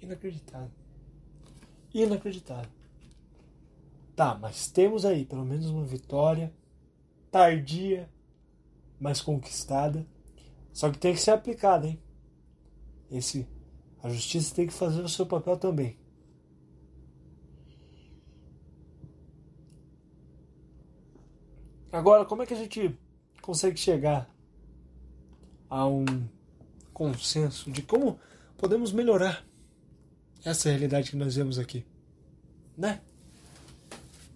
inacreditável. 0.00 0.70
Inacreditável. 1.92 2.70
Tá, 4.14 4.34
mas 4.34 4.68
temos 4.68 5.04
aí 5.04 5.24
pelo 5.24 5.44
menos 5.44 5.66
uma 5.70 5.84
vitória 5.84 6.52
tardia, 7.30 8.08
mas 9.00 9.20
conquistada. 9.20 10.06
Só 10.72 10.90
que 10.90 10.98
tem 10.98 11.14
que 11.14 11.20
ser 11.20 11.32
aplicada, 11.32 11.86
hein? 11.86 12.00
Esse, 13.10 13.48
a 14.02 14.08
justiça 14.08 14.54
tem 14.54 14.66
que 14.66 14.72
fazer 14.72 15.02
o 15.02 15.08
seu 15.08 15.26
papel 15.26 15.56
também. 15.56 15.98
Agora, 21.90 22.24
como 22.24 22.42
é 22.42 22.46
que 22.46 22.54
a 22.54 22.56
gente 22.56 22.96
consegue 23.40 23.78
chegar 23.78 24.28
a 25.70 25.86
um 25.86 26.04
consenso 26.94 27.70
de 27.70 27.82
como 27.82 28.18
podemos 28.56 28.92
melhorar 28.92 29.44
essa 30.44 30.70
realidade 30.70 31.10
que 31.10 31.16
nós 31.16 31.34
vemos 31.34 31.58
aqui? 31.58 31.84
Né? 32.78 33.02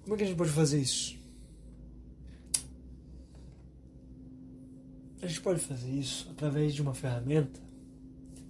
Como 0.03 0.15
é 0.15 0.19
que 0.19 0.25
a 0.25 0.27
gente 0.27 0.37
pode 0.37 0.51
fazer 0.51 0.81
isso? 0.81 1.17
A 5.23 5.27
gente 5.27 5.41
pode 5.41 5.61
fazer 5.61 5.91
isso 5.91 6.29
através 6.31 6.75
de 6.75 6.83
uma 6.83 6.95
ferramenta 6.95 7.61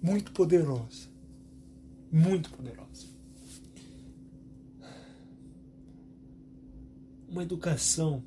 muito 0.03 0.33
poderosa. 0.33 1.09
Muito 2.11 2.51
poderosa. 2.51 3.07
Uma 7.29 7.43
educação 7.43 8.23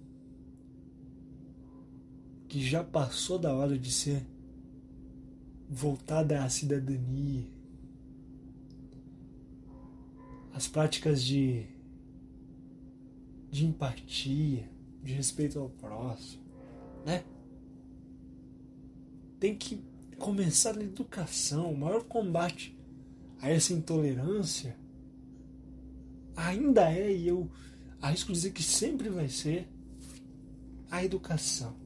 que 2.48 2.64
já 2.68 2.84
passou 2.84 3.40
da 3.40 3.54
hora 3.54 3.78
de 3.80 3.92
ser 3.92 4.26
voltada 5.74 6.44
à 6.44 6.50
cidadania, 6.50 7.48
às 10.54 10.68
práticas 10.68 11.24
de, 11.24 11.66
de 13.50 13.66
empatia, 13.66 14.70
de 15.02 15.14
respeito 15.14 15.58
ao 15.58 15.70
próximo, 15.70 16.44
né? 17.06 17.24
tem 19.40 19.56
que 19.56 19.82
começar 20.20 20.74
na 20.74 20.84
educação. 20.84 21.72
O 21.72 21.78
maior 21.78 22.04
combate 22.04 22.78
a 23.42 23.50
essa 23.50 23.72
intolerância 23.72 24.76
ainda 26.36 26.92
é, 26.92 27.16
e 27.16 27.30
eu 27.30 27.50
arrisco 28.02 28.34
dizer 28.34 28.52
que 28.52 28.62
sempre 28.62 29.08
vai 29.08 29.30
ser, 29.30 29.70
a 30.90 31.04
educação. 31.04 31.81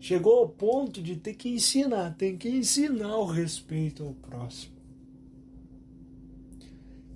Chegou 0.00 0.38
ao 0.38 0.48
ponto 0.48 1.02
de 1.02 1.14
ter 1.14 1.34
que 1.34 1.50
ensinar, 1.50 2.14
tem 2.14 2.34
que 2.34 2.48
ensinar 2.48 3.18
o 3.18 3.26
respeito 3.26 4.02
ao 4.02 4.14
próximo. 4.14 4.72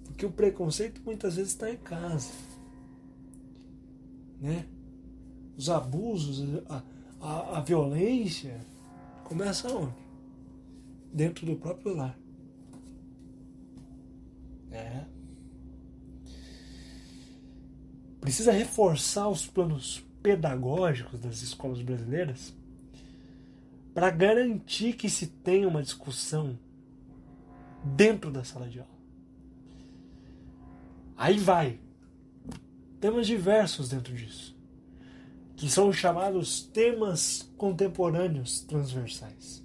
Porque 0.05 0.27
o 0.27 0.31
preconceito 0.31 1.01
muitas 1.03 1.37
vezes 1.37 1.53
está 1.53 1.71
em 1.71 1.79
casa. 1.79 2.31
Né? 4.39 4.67
Os 5.57 5.71
abusos, 5.71 6.63
a, 6.69 6.83
a, 7.23 7.59
a 7.59 7.61
violência 7.63 8.61
começa 9.25 9.75
onde? 9.75 9.95
Dentro 11.11 11.47
do 11.47 11.57
próprio 11.57 11.97
lar. 11.97 12.19
É. 14.71 15.05
Precisa 18.21 18.53
reforçar 18.53 19.29
os 19.29 19.47
planos 19.47 20.05
pedagógicos 20.23 21.19
das 21.19 21.41
escolas 21.41 21.81
brasileiras 21.81 22.55
para 23.95 24.11
garantir 24.11 24.95
que 24.95 25.09
se 25.09 25.29
tenha 25.29 25.69
uma 25.69 25.83
discussão 25.83 26.59
dentro 27.83 28.31
da 28.31 28.45
sala 28.45 28.69
de 28.69 28.81
aula. 28.81 28.91
Aí 31.17 31.39
vai. 31.39 31.79
Temas 33.01 33.27
diversos 33.27 33.91
dentro 33.91 34.15
disso 34.15 34.55
que 35.57 35.71
são 35.71 35.89
os 35.89 35.97
chamados 35.97 36.63
temas 36.63 37.51
contemporâneos 37.57 38.61
transversais, 38.61 39.65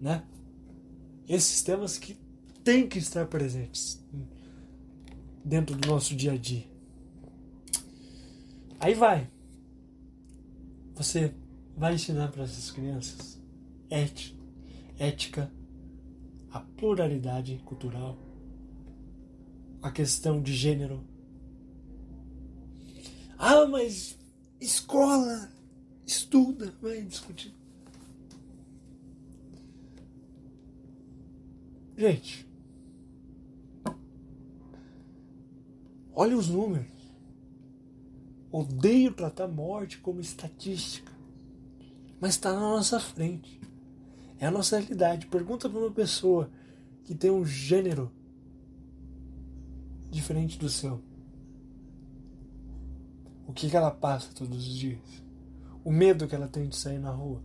né? 0.00 0.22
Esses 1.28 1.62
temas 1.62 1.98
que 1.98 2.16
têm 2.62 2.88
que 2.88 2.98
estar 2.98 3.26
presentes 3.26 4.00
dentro 5.44 5.74
do 5.74 5.88
nosso 5.88 6.14
dia 6.14 6.32
a 6.32 6.36
dia. 6.36 6.64
Aí 8.78 8.94
vai. 8.94 9.28
Você 10.94 11.34
vai 11.76 11.94
ensinar 11.94 12.28
para 12.28 12.44
essas 12.44 12.70
crianças 12.70 13.35
ética, 13.90 15.50
a 16.50 16.60
pluralidade 16.60 17.60
cultural, 17.64 18.18
a 19.82 19.90
questão 19.90 20.40
de 20.42 20.54
gênero. 20.54 21.04
Ah, 23.38 23.66
mas 23.66 24.18
escola, 24.60 25.50
estuda, 26.06 26.74
vai 26.80 27.02
discutir. 27.02 27.54
Gente, 31.96 32.46
olha 36.12 36.36
os 36.36 36.48
números. 36.48 36.96
Odeio 38.52 39.12
tratar 39.12 39.48
morte 39.48 39.98
como 39.98 40.20
estatística, 40.20 41.12
mas 42.20 42.30
está 42.30 42.52
na 42.52 42.60
nossa 42.60 42.98
frente. 42.98 43.60
É 44.38 44.46
a 44.46 44.50
nossa 44.50 44.78
realidade. 44.78 45.26
Pergunta 45.26 45.68
para 45.68 45.78
uma 45.78 45.90
pessoa 45.90 46.50
que 47.04 47.14
tem 47.14 47.30
um 47.30 47.44
gênero 47.44 48.10
diferente 50.10 50.58
do 50.58 50.68
seu. 50.68 51.00
O 53.46 53.52
que, 53.52 53.70
que 53.70 53.76
ela 53.76 53.90
passa 53.90 54.34
todos 54.34 54.66
os 54.66 54.76
dias? 54.76 55.00
O 55.84 55.90
medo 55.90 56.26
que 56.26 56.34
ela 56.34 56.48
tem 56.48 56.68
de 56.68 56.76
sair 56.76 56.98
na 56.98 57.10
rua? 57.10 57.40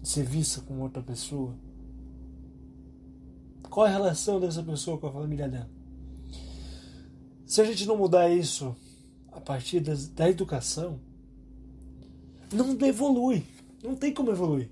De 0.00 0.08
ser 0.08 0.24
vista 0.24 0.60
com 0.62 0.80
outra 0.80 1.02
pessoa? 1.02 1.54
Qual 3.70 3.86
a 3.86 3.90
relação 3.90 4.40
dessa 4.40 4.62
pessoa 4.62 4.98
com 4.98 5.08
a 5.08 5.12
família 5.12 5.48
dela? 5.48 5.70
Se 7.44 7.60
a 7.60 7.64
gente 7.64 7.86
não 7.86 7.96
mudar 7.96 8.30
isso 8.30 8.74
a 9.30 9.40
partir 9.40 9.80
das, 9.80 10.08
da 10.08 10.28
educação, 10.30 10.98
não 12.52 12.78
evolui. 12.86 13.44
Não 13.82 13.94
tem 13.94 14.14
como 14.14 14.30
evoluir. 14.30 14.70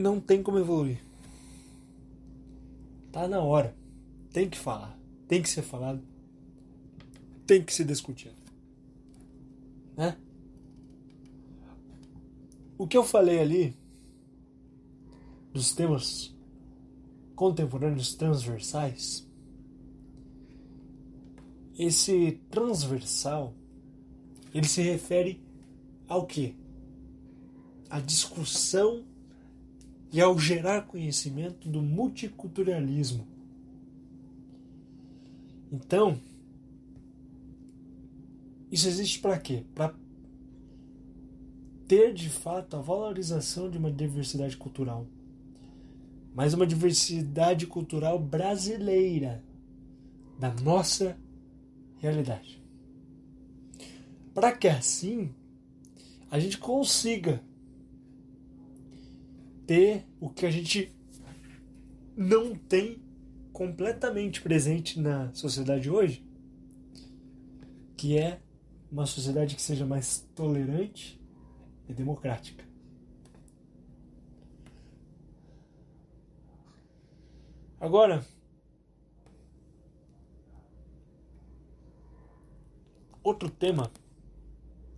Não 0.00 0.20
tem 0.20 0.42
como 0.42 0.58
evoluir. 0.58 1.02
Tá 3.12 3.28
na 3.28 3.40
hora. 3.40 3.74
Tem 4.32 4.48
que 4.48 4.58
falar. 4.58 4.98
Tem 5.28 5.42
que 5.42 5.48
ser 5.48 5.62
falado. 5.62 6.02
Tem 7.46 7.62
que 7.62 7.74
ser 7.74 7.84
discutido. 7.84 8.36
Né? 9.96 10.16
O 12.78 12.86
que 12.86 12.96
eu 12.96 13.04
falei 13.04 13.40
ali 13.40 13.76
dos 15.52 15.72
temas 15.74 16.34
contemporâneos 17.34 18.14
transversais 18.14 19.28
esse 21.80 22.32
transversal, 22.50 23.54
ele 24.52 24.68
se 24.68 24.82
refere 24.82 25.42
ao 26.06 26.26
quê? 26.26 26.54
A 27.88 28.00
discussão 28.00 29.06
e 30.12 30.20
ao 30.20 30.38
gerar 30.38 30.82
conhecimento 30.82 31.68
do 31.68 31.80
multiculturalismo. 31.80 33.26
Então, 35.72 36.20
isso 38.70 38.88
existe 38.88 39.20
para 39.20 39.38
quê? 39.38 39.64
Para 39.74 39.94
ter 41.86 42.12
de 42.12 42.28
fato 42.28 42.76
a 42.76 42.80
valorização 42.80 43.70
de 43.70 43.78
uma 43.78 43.90
diversidade 43.90 44.56
cultural. 44.56 45.06
Mas 46.34 46.54
uma 46.54 46.66
diversidade 46.66 47.66
cultural 47.66 48.18
brasileira, 48.18 49.44
da 50.38 50.52
nossa 50.54 51.16
realidade. 51.98 52.62
Para 54.32 54.52
que 54.52 54.68
assim 54.68 55.34
a 56.30 56.38
gente 56.38 56.58
consiga 56.58 57.42
ter 59.70 60.04
o 60.18 60.28
que 60.28 60.44
a 60.44 60.50
gente 60.50 60.92
não 62.16 62.56
tem 62.56 63.00
completamente 63.52 64.42
presente 64.42 64.98
na 64.98 65.32
sociedade 65.32 65.88
hoje, 65.88 66.26
que 67.96 68.18
é 68.18 68.40
uma 68.90 69.06
sociedade 69.06 69.54
que 69.54 69.62
seja 69.62 69.86
mais 69.86 70.28
tolerante 70.34 71.22
e 71.88 71.94
democrática. 71.94 72.64
Agora, 77.78 78.26
outro 83.22 83.48
tema 83.48 83.88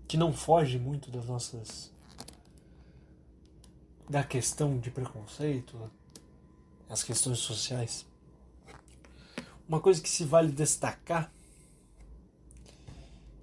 que 0.08 0.16
não 0.16 0.32
foge 0.32 0.78
muito 0.78 1.10
das 1.10 1.26
nossas 1.26 1.91
da 4.12 4.22
questão 4.22 4.78
de 4.78 4.90
preconceito, 4.90 5.90
as 6.86 7.02
questões 7.02 7.38
sociais. 7.38 8.06
Uma 9.66 9.80
coisa 9.80 10.02
que 10.02 10.08
se 10.10 10.22
vale 10.22 10.52
destacar, 10.52 11.32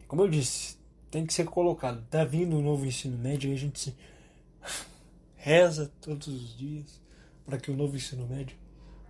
como 0.07 0.22
eu 0.22 0.30
disse, 0.30 0.78
tem 1.09 1.26
que 1.26 1.34
ser 1.34 1.45
colocado. 1.45 2.05
Tá 2.07 2.24
vindo 2.24 2.55
um 2.55 2.61
novo 2.61 2.86
ensino 2.86 3.17
médio 3.17 3.49
e 3.49 3.53
a 3.53 3.57
gente 3.57 3.80
se 3.80 3.95
reza 5.36 5.91
todos 5.99 6.28
os 6.28 6.55
dias 6.55 7.01
para 7.47 7.57
que 7.57 7.72
o 7.72 7.76
novo 7.76 7.95
ensino 7.95 8.28
médio 8.28 8.55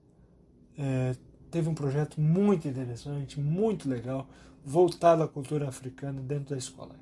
é, 0.77 1.13
teve 1.51 1.67
um 1.67 1.75
projeto 1.75 2.21
muito 2.21 2.65
interessante, 2.65 3.41
muito 3.41 3.89
legal, 3.89 4.25
voltado 4.63 5.21
à 5.21 5.27
cultura 5.27 5.67
africana 5.67 6.21
dentro 6.21 6.51
da 6.51 6.57
escola. 6.57 6.95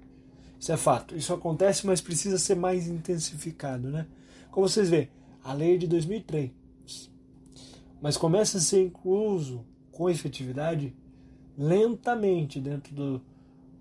Isso 0.60 0.72
é 0.72 0.78
fato. 0.78 1.16
Isso 1.16 1.32
acontece, 1.36 1.86
mas 1.86 2.01
precisa 2.01 2.39
ser 2.39 2.55
mais 2.55 2.88
intensificado, 2.88 3.91
né? 3.91 4.08
Como 4.49 4.68
vocês 4.68 4.89
veem, 4.89 5.08
a 5.48 5.54
lei 5.54 5.78
de 5.78 5.88
2003, 5.88 6.52
mas 8.02 8.18
começa 8.18 8.58
a 8.58 8.62
ser 8.62 8.84
incluso 8.84 9.66
com 9.93 10.10
efetividade 10.10 10.93
lentamente 11.58 12.60
dentro 12.60 12.93
do, 12.93 13.22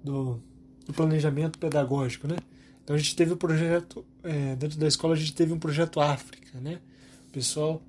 do, 0.02 0.40
do 0.86 0.92
planejamento 0.92 1.58
pedagógico, 1.58 2.28
né? 2.28 2.36
Então 2.84 2.94
a 2.94 2.98
gente 3.00 3.16
teve 3.16 3.32
o 3.32 3.34
um 3.34 3.38
projeto, 3.38 4.06
é, 4.22 4.54
dentro 4.54 4.78
da 4.78 4.86
escola 4.86 5.14
a 5.14 5.16
gente 5.16 5.34
teve 5.34 5.52
um 5.52 5.58
projeto 5.58 5.98
África, 5.98 6.60
né? 6.60 6.80
O 7.28 7.32
pessoal 7.32 7.82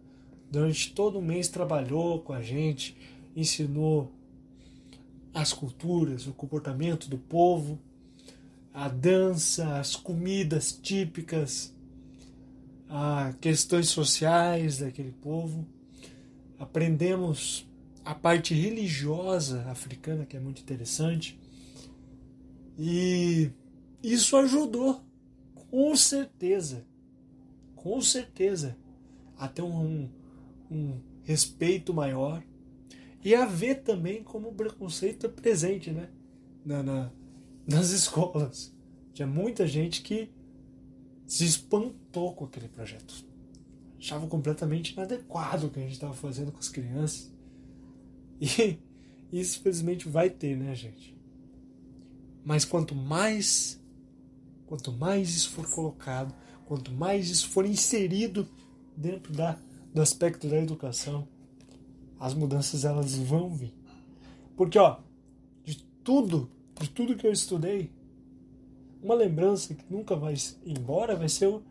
durante 0.50 0.92
todo 0.94 1.20
o 1.20 1.22
mês 1.22 1.48
trabalhou 1.48 2.22
com 2.22 2.34
a 2.34 2.42
gente, 2.42 2.98
ensinou 3.36 4.12
as 5.36 5.54
culturas, 5.54 6.26
o 6.26 6.34
comportamento 6.34 7.08
do 7.08 7.20
povo, 7.20 7.78
a 8.74 8.90
dança, 8.90 9.78
as 9.78 9.96
comidas 9.96 10.72
típicas, 10.72 11.77
a 12.90 13.34
questões 13.40 13.90
sociais 13.90 14.80
daquele 14.80 15.12
povo. 15.12 15.68
Aprendemos 16.58 17.68
a 18.04 18.16
parte 18.16 18.54
religiosa 18.54 19.64
africana, 19.70 20.26
que 20.26 20.38
é 20.38 20.40
muito 20.40 20.62
interessante. 20.62 21.40
E 22.78 23.52
isso 24.02 24.38
ajudou, 24.38 25.02
com 25.54 25.96
certeza, 25.96 26.86
com 27.76 28.00
certeza, 28.02 28.78
a 29.38 29.48
ter 29.48 29.62
um, 29.62 30.10
um 30.72 31.00
respeito 31.24 31.94
maior 31.94 32.44
e 33.24 33.36
a 33.36 33.46
ver 33.46 33.84
também 33.84 34.24
como 34.24 34.50
o 34.50 34.54
preconceito 34.54 35.26
é 35.26 35.30
presente 35.30 35.92
né? 35.92 36.10
na, 36.66 36.82
na 36.82 37.12
nas 37.68 37.90
escolas. 37.92 38.74
Tinha 39.14 39.28
muita 39.28 39.68
gente 39.68 40.02
que 40.02 40.30
se 41.26 41.44
espantou 41.44 42.07
com 42.34 42.45
aquele 42.45 42.68
projeto. 42.68 43.26
Achava 43.99 44.28
completamente 44.28 44.93
inadequado 44.93 45.68
o 45.68 45.70
que 45.70 45.80
a 45.80 45.84
gente 45.84 45.93
estava 45.93 46.13
fazendo 46.13 46.51
com 46.51 46.59
as 46.59 46.70
crianças. 46.70 47.32
E 49.30 49.41
isso, 49.41 49.59
infelizmente, 49.59 50.07
vai 50.07 50.30
ter, 50.30 50.55
né, 50.55 50.74
gente? 50.74 51.18
Mas 52.45 52.63
quanto 52.63 52.95
mais, 52.95 53.78
quanto 54.65 54.89
mais 54.93 55.36
isso 55.36 55.49
for 55.49 55.70
colocado, 55.70 56.34
quanto 56.65 56.93
mais 56.93 57.30
isso 57.30 57.49
for 57.49 57.65
inserido 57.65 58.47
dentro 58.95 59.34
da, 59.34 59.59
do 59.93 60.01
aspecto 60.01 60.47
da 60.47 60.57
educação, 60.57 61.28
as 62.18 62.34
mudanças 62.34 62.86
elas 62.86 63.15
vão 63.15 63.53
vir. 63.53 63.74
Porque, 64.55 64.80
ó, 64.80 64.99
de 65.65 65.84
tudo, 66.03 66.49
de 66.80 66.89
tudo 66.89 67.18
que 67.18 67.28
eu 67.28 67.32
estudei, 67.34 67.91
uma 69.01 69.13
lembrança 69.13 69.76
que 69.76 69.86
nunca 69.89 70.15
vai 70.15 70.36
embora 70.65 71.15
vai 71.15 71.30
ser 71.30 71.47
o, 71.47 71.63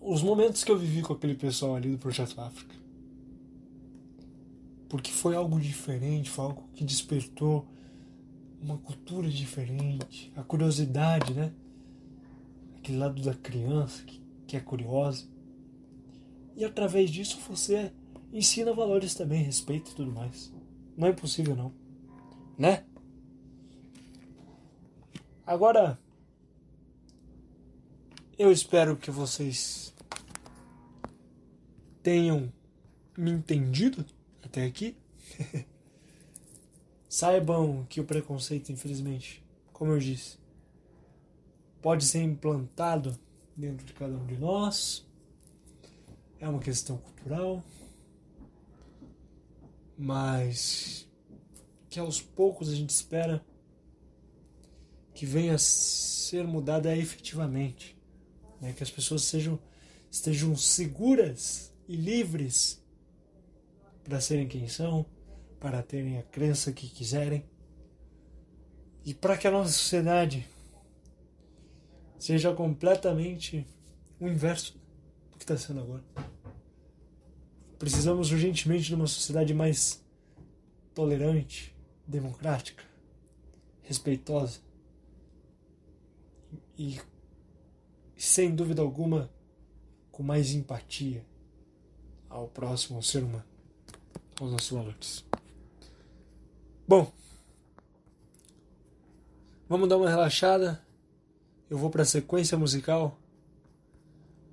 os 0.00 0.22
momentos 0.22 0.64
que 0.64 0.72
eu 0.72 0.78
vivi 0.78 1.02
com 1.02 1.12
aquele 1.12 1.34
pessoal 1.34 1.76
ali 1.76 1.90
do 1.90 1.98
Projeto 1.98 2.40
África. 2.40 2.74
Porque 4.88 5.10
foi 5.10 5.36
algo 5.36 5.60
diferente, 5.60 6.30
foi 6.30 6.46
algo 6.46 6.68
que 6.74 6.84
despertou 6.84 7.66
uma 8.60 8.78
cultura 8.78 9.28
diferente, 9.28 10.32
a 10.34 10.42
curiosidade, 10.42 11.34
né? 11.34 11.52
Aquele 12.78 12.98
lado 12.98 13.22
da 13.22 13.34
criança 13.34 14.02
que, 14.04 14.20
que 14.46 14.56
é 14.56 14.60
curiosa. 14.60 15.26
E 16.56 16.64
através 16.64 17.10
disso 17.10 17.38
você 17.48 17.92
ensina 18.32 18.72
valores 18.72 19.14
também, 19.14 19.42
respeito 19.42 19.92
e 19.92 19.94
tudo 19.94 20.12
mais. 20.12 20.52
Não 20.96 21.06
é 21.06 21.10
impossível 21.10 21.54
não, 21.54 21.72
né? 22.58 22.84
Agora, 25.46 25.98
eu 28.42 28.50
espero 28.50 28.96
que 28.96 29.10
vocês 29.10 29.92
tenham 32.02 32.50
me 33.14 33.30
entendido 33.30 34.02
até 34.42 34.64
aqui. 34.64 34.96
Saibam 37.06 37.84
que 37.86 38.00
o 38.00 38.04
preconceito, 38.06 38.72
infelizmente, 38.72 39.44
como 39.74 39.92
eu 39.92 39.98
disse, 39.98 40.38
pode 41.82 42.02
ser 42.06 42.22
implantado 42.22 43.14
dentro 43.54 43.84
de 43.84 43.92
cada 43.92 44.16
um 44.16 44.26
de 44.26 44.38
nós. 44.38 45.06
É 46.38 46.48
uma 46.48 46.60
questão 46.60 46.96
cultural. 46.96 47.62
Mas 49.98 51.06
que 51.90 52.00
aos 52.00 52.22
poucos 52.22 52.70
a 52.70 52.74
gente 52.74 52.88
espera 52.88 53.44
que 55.12 55.26
venha 55.26 55.56
a 55.56 55.58
ser 55.58 56.46
mudada 56.46 56.96
efetivamente 56.96 57.99
né? 58.60 58.72
que 58.72 58.82
as 58.82 58.90
pessoas 58.90 59.22
sejam, 59.22 59.58
estejam 60.10 60.56
seguras 60.56 61.72
e 61.88 61.96
livres 61.96 62.80
para 64.04 64.20
serem 64.20 64.46
quem 64.46 64.68
são, 64.68 65.06
para 65.58 65.82
terem 65.82 66.18
a 66.18 66.22
crença 66.22 66.72
que 66.72 66.88
quiserem 66.88 67.44
e 69.04 69.14
para 69.14 69.36
que 69.36 69.46
a 69.46 69.50
nossa 69.50 69.72
sociedade 69.72 70.46
seja 72.18 72.52
completamente 72.54 73.66
o 74.18 74.28
inverso 74.28 74.78
do 75.30 75.38
que 75.38 75.44
está 75.44 75.56
sendo 75.56 75.80
agora. 75.80 76.04
Precisamos 77.78 78.30
urgentemente 78.30 78.84
de 78.84 78.94
uma 78.94 79.06
sociedade 79.06 79.54
mais 79.54 80.04
tolerante, 80.94 81.74
democrática, 82.06 82.84
respeitosa 83.82 84.60
e 86.76 87.00
sem 88.22 88.54
dúvida 88.54 88.82
alguma, 88.82 89.30
com 90.12 90.22
mais 90.22 90.52
empatia 90.52 91.24
ao 92.28 92.46
próximo, 92.46 92.96
ao 92.96 93.02
ser 93.02 93.22
humano, 93.22 93.44
aos 94.38 94.52
nossos 94.52 94.70
valores. 94.70 95.24
Bom, 96.86 97.10
vamos 99.66 99.88
dar 99.88 99.96
uma 99.96 100.10
relaxada. 100.10 100.84
Eu 101.70 101.78
vou 101.78 101.88
para 101.88 102.02
a 102.02 102.06
sequência 102.06 102.58
musical 102.58 103.18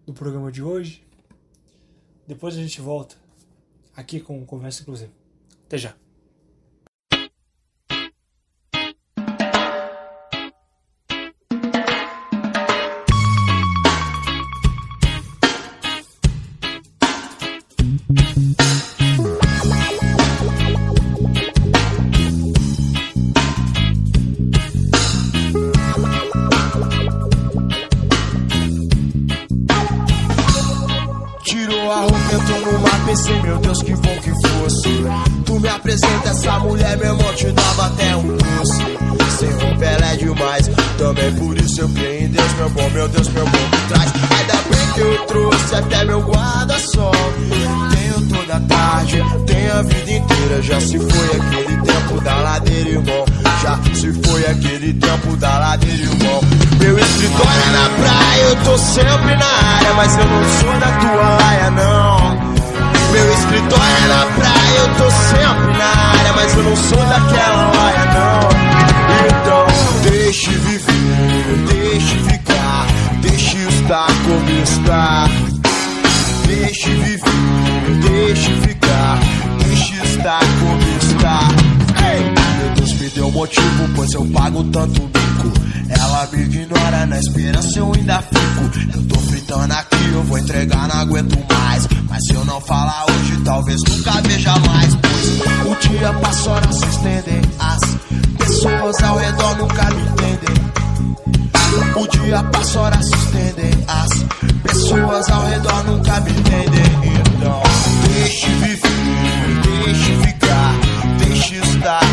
do 0.05 0.13
programa 0.13 0.49
de 0.49 0.63
hoje. 0.63 1.05
Depois 2.25 2.55
a 2.55 2.61
gente 2.61 2.79
volta 2.79 3.17
aqui 3.93 4.21
com 4.21 4.45
Conversa 4.45 4.83
Inclusive. 4.83 5.11
Até 5.65 5.77
já! 5.77 6.06
sempre 58.97 59.35
na 59.35 59.45
área, 59.45 59.93
mas 59.93 60.17
eu 60.17 60.25
não 60.25 60.43
sou 60.43 60.73
da 60.79 60.91
tua 60.97 61.37
laia, 61.37 61.69
não. 61.69 62.17
Meu 63.11 63.31
escritório 63.31 63.95
é 64.03 64.07
na 64.07 64.25
praia, 64.25 64.79
eu 64.79 64.95
tô 64.95 65.11
sempre 65.11 65.77
na 65.77 66.19
área, 66.19 66.33
mas 66.35 66.57
eu 66.57 66.63
não 66.63 66.75
sou 66.75 67.05
daquela 67.05 67.71
laia, 67.75 68.05
não. 68.15 68.49
Então, 69.27 69.67
deixe 70.09 70.49
viver, 70.49 71.57
deixe 71.67 72.17
ficar, 72.23 72.87
deixe 73.21 73.57
estar 73.57 74.07
como 74.25 74.49
está. 74.63 75.27
Deixe 76.47 76.89
viver, 76.89 77.99
deixe 78.01 78.51
ficar, 78.61 79.19
deixe 79.63 79.93
estar 80.03 80.39
como 80.39 80.81
está. 80.97 81.39
Hey! 82.03 82.36
me 83.07 83.13
deu 83.13 83.31
motivo, 83.31 83.89
pois 83.95 84.11
eu 84.13 84.25
pago 84.25 84.63
tanto 84.65 85.01
bico. 85.01 85.53
Ela 85.89 86.27
me 86.31 86.43
ignora, 86.43 87.05
na 87.05 87.19
esperança 87.19 87.79
eu 87.79 87.93
ainda 87.93 88.21
fico. 88.21 88.97
Eu 88.97 89.03
tô 89.07 89.19
fritando 89.21 89.73
aqui, 89.73 90.09
eu 90.13 90.23
vou 90.23 90.37
entregar, 90.37 90.87
não 90.89 90.97
aguento 90.97 91.37
mais. 91.53 91.87
Mas 92.09 92.25
se 92.25 92.33
eu 92.33 92.43
não 92.43 92.59
falar 92.61 93.05
hoje, 93.05 93.41
talvez 93.45 93.79
nunca 93.87 94.21
veja 94.21 94.59
mais. 94.59 94.95
Pois 94.95 95.71
o 95.71 95.87
dia 95.87 96.13
passa, 96.13 96.57
a 96.57 96.71
se 96.71 96.85
estender. 96.85 97.41
As 97.59 97.79
pessoas 98.37 99.03
ao 99.03 99.17
redor 99.17 99.57
nunca 99.57 99.83
me 99.85 100.01
entendem. 100.01 100.57
O 101.95 102.07
dia 102.07 102.43
passa, 102.43 102.87
a 102.89 103.01
se 103.01 103.15
estender. 103.15 103.77
As 103.87 104.09
pessoas 104.63 105.29
ao 105.29 105.47
redor 105.47 105.83
nunca 105.85 106.19
me 106.21 106.31
entendem. 106.31 107.13
Então, 107.37 107.61
deixe 108.07 108.47
viver, 108.47 109.61
deixe 109.63 110.17
ficar, 110.17 110.75
deixe 111.19 111.55
estar. 111.55 112.06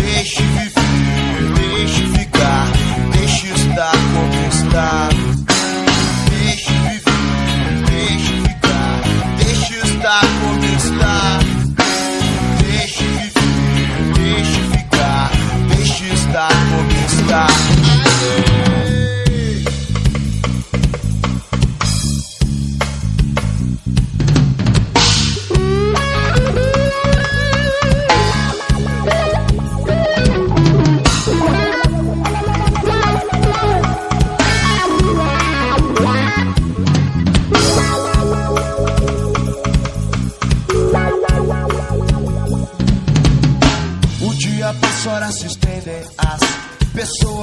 Deixe 0.00 0.42
viver, 0.42 1.52
deixe 1.54 2.06
ficar, 2.18 2.66
deixe 3.12 3.46
estar 3.48 3.92
como 3.92 4.48
está. 4.48 5.17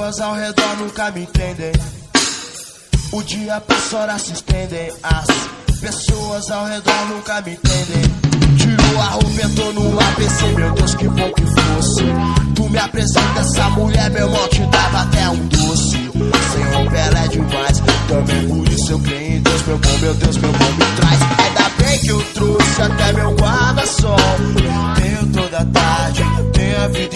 pessoas 0.06 0.20
ao 0.20 0.34
redor 0.34 0.76
nunca 0.78 1.10
me 1.10 1.22
entendem. 1.22 1.72
O 3.10 3.22
dia 3.22 3.60
passa, 3.60 3.96
horas 3.96 4.22
se 4.22 4.32
estendem. 4.34 4.92
As 5.02 5.26
pessoas 5.80 6.50
ao 6.50 6.64
redor 6.64 7.06
nunca 7.08 7.40
me 7.40 7.52
entendem. 7.52 8.02
Tirou 8.56 9.00
a 9.00 9.06
roupa, 9.06 9.42
entrou 9.42 9.72
no 9.72 10.00
ABC. 10.00 10.46
meu 10.54 10.72
Deus, 10.74 10.94
que 10.94 11.08
bom 11.08 11.32
que 11.32 11.42
fosse. 11.42 12.04
Tu 12.54 12.68
me 12.68 12.78
apresenta 12.78 13.40
essa 13.40 13.70
mulher, 13.70 14.10
meu 14.10 14.28
irmão, 14.28 14.48
te 14.48 14.64
dava 14.66 15.02
até 15.02 15.28
um 15.28 15.46
doce. 15.48 15.96
Sem 16.52 16.64
roupa 16.74 16.96
ela 16.96 17.24
é 17.24 17.28
demais, 17.28 17.82
também 18.08 18.48
por 18.48 18.68
isso 18.68 18.92
eu 18.92 19.00
creio 19.00 19.36
em 19.38 19.40
Deus, 19.40 19.62
meu 19.66 19.78
bom, 19.78 19.98
meu 19.98 20.14
Deus, 20.14 20.36
meu 20.36 20.52
bom 20.52 20.72
me 20.72 20.96
traz. 20.96 21.20
Ainda 21.22 21.84
bem 21.84 21.98
que 21.98 22.08
eu 22.08 22.22
trouxe 22.32 22.82
até 22.82 23.12
meu 23.12 23.34
guarda-sol. 23.34 24.16
Tenho 24.96 25.26
toda 25.32 25.58
a 25.58 25.64
tarde, 25.64 26.22
tenho 26.52 26.84
a 26.84 26.88
vida 26.88 27.15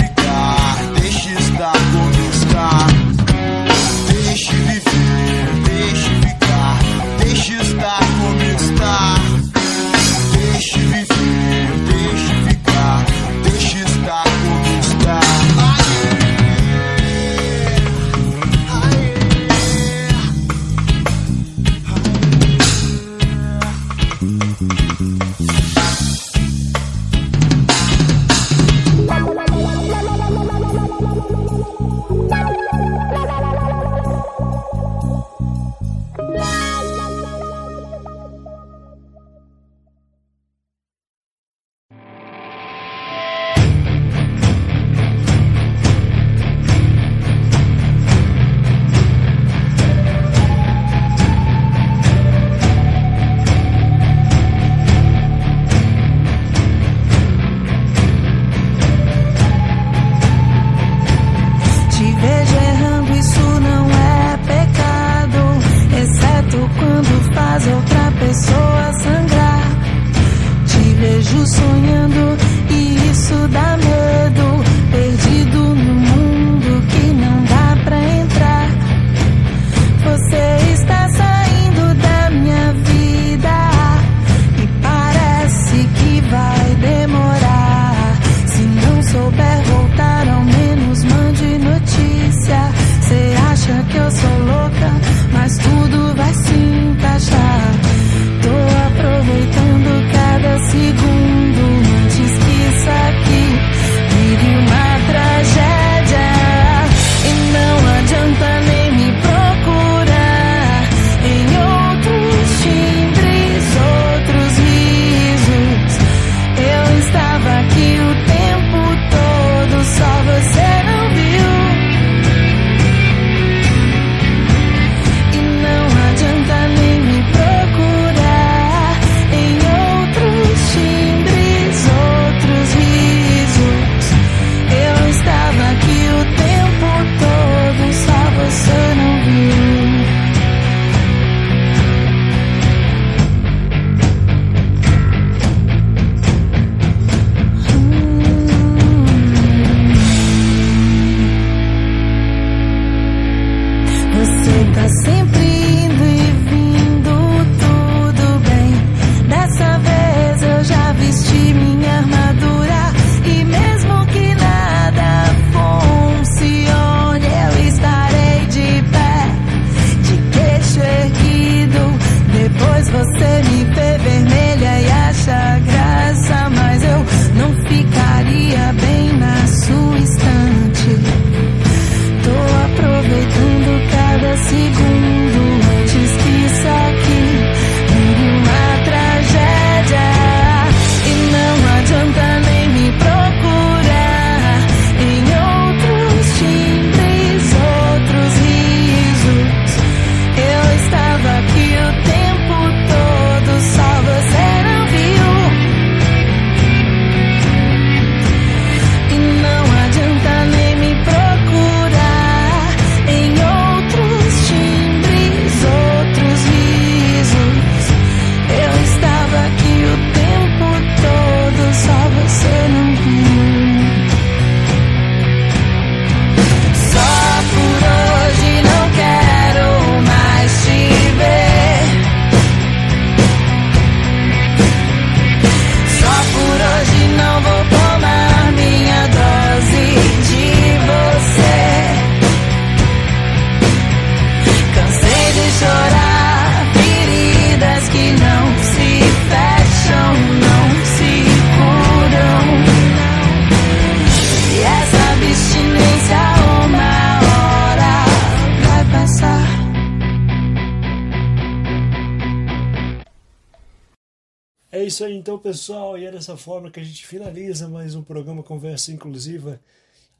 Isso 265.01 265.05
aí 265.05 265.17
então, 265.17 265.39
pessoal, 265.39 265.97
e 265.97 266.05
é 266.05 266.11
dessa 266.11 266.37
forma 266.37 266.69
que 266.69 266.79
a 266.79 266.83
gente 266.83 267.07
finaliza 267.07 267.67
mais 267.67 267.95
um 267.95 268.03
programa 268.03 268.43
Conversa 268.43 268.91
Inclusiva 268.91 269.59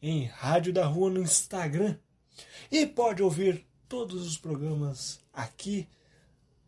em 0.00 0.24
Rádio 0.24 0.72
da 0.72 0.86
Rua 0.86 1.10
no 1.10 1.20
Instagram. 1.20 1.98
E 2.72 2.86
pode 2.86 3.22
ouvir 3.22 3.66
todos 3.86 4.26
os 4.26 4.38
programas 4.38 5.20
aqui 5.34 5.86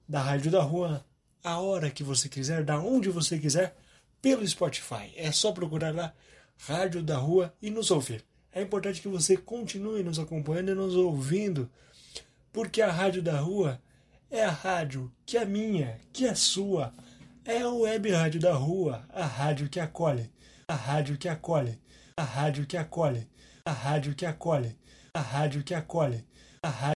da 0.06 0.20
Rádio 0.20 0.50
da 0.50 0.62
Rua 0.62 1.02
a 1.42 1.58
hora 1.58 1.90
que 1.90 2.04
você 2.04 2.28
quiser, 2.28 2.62
da 2.62 2.78
onde 2.78 3.08
você 3.08 3.38
quiser, 3.38 3.74
pelo 4.20 4.46
Spotify. 4.46 5.10
É 5.16 5.32
só 5.32 5.52
procurar 5.52 5.94
lá 5.94 6.12
Rádio 6.58 7.02
da 7.02 7.16
Rua 7.16 7.54
e 7.62 7.70
nos 7.70 7.90
ouvir. 7.90 8.22
É 8.52 8.60
importante 8.60 9.00
que 9.00 9.08
você 9.08 9.38
continue 9.38 10.02
nos 10.02 10.18
acompanhando 10.18 10.72
e 10.72 10.74
nos 10.74 10.94
ouvindo, 10.94 11.70
porque 12.52 12.82
a 12.82 12.92
Rádio 12.92 13.22
da 13.22 13.40
Rua 13.40 13.80
é 14.30 14.44
a 14.44 14.50
rádio 14.50 15.10
que 15.24 15.38
é 15.38 15.46
minha, 15.46 15.98
que 16.12 16.26
é 16.26 16.34
sua 16.34 16.92
é 17.44 17.58
a 17.62 17.68
web 17.68 18.10
rádio 18.10 18.40
da 18.40 18.52
rua, 18.52 19.04
a 19.12 19.24
rádio 19.24 19.68
que 19.68 19.80
acolhe, 19.80 20.30
a 20.68 20.74
rádio 20.74 21.18
que 21.18 21.28
acolhe, 21.28 21.78
a 22.16 22.22
rádio 22.22 22.66
que 22.66 22.76
acolhe, 22.76 23.28
a 23.64 23.72
rádio 23.72 24.14
que 24.14 24.24
acolhe, 24.24 24.76
a 25.12 25.20
rádio 25.20 25.64
que 25.64 25.74
acolhe, 25.74 26.24
a 26.62 26.68
rádio 26.68 26.82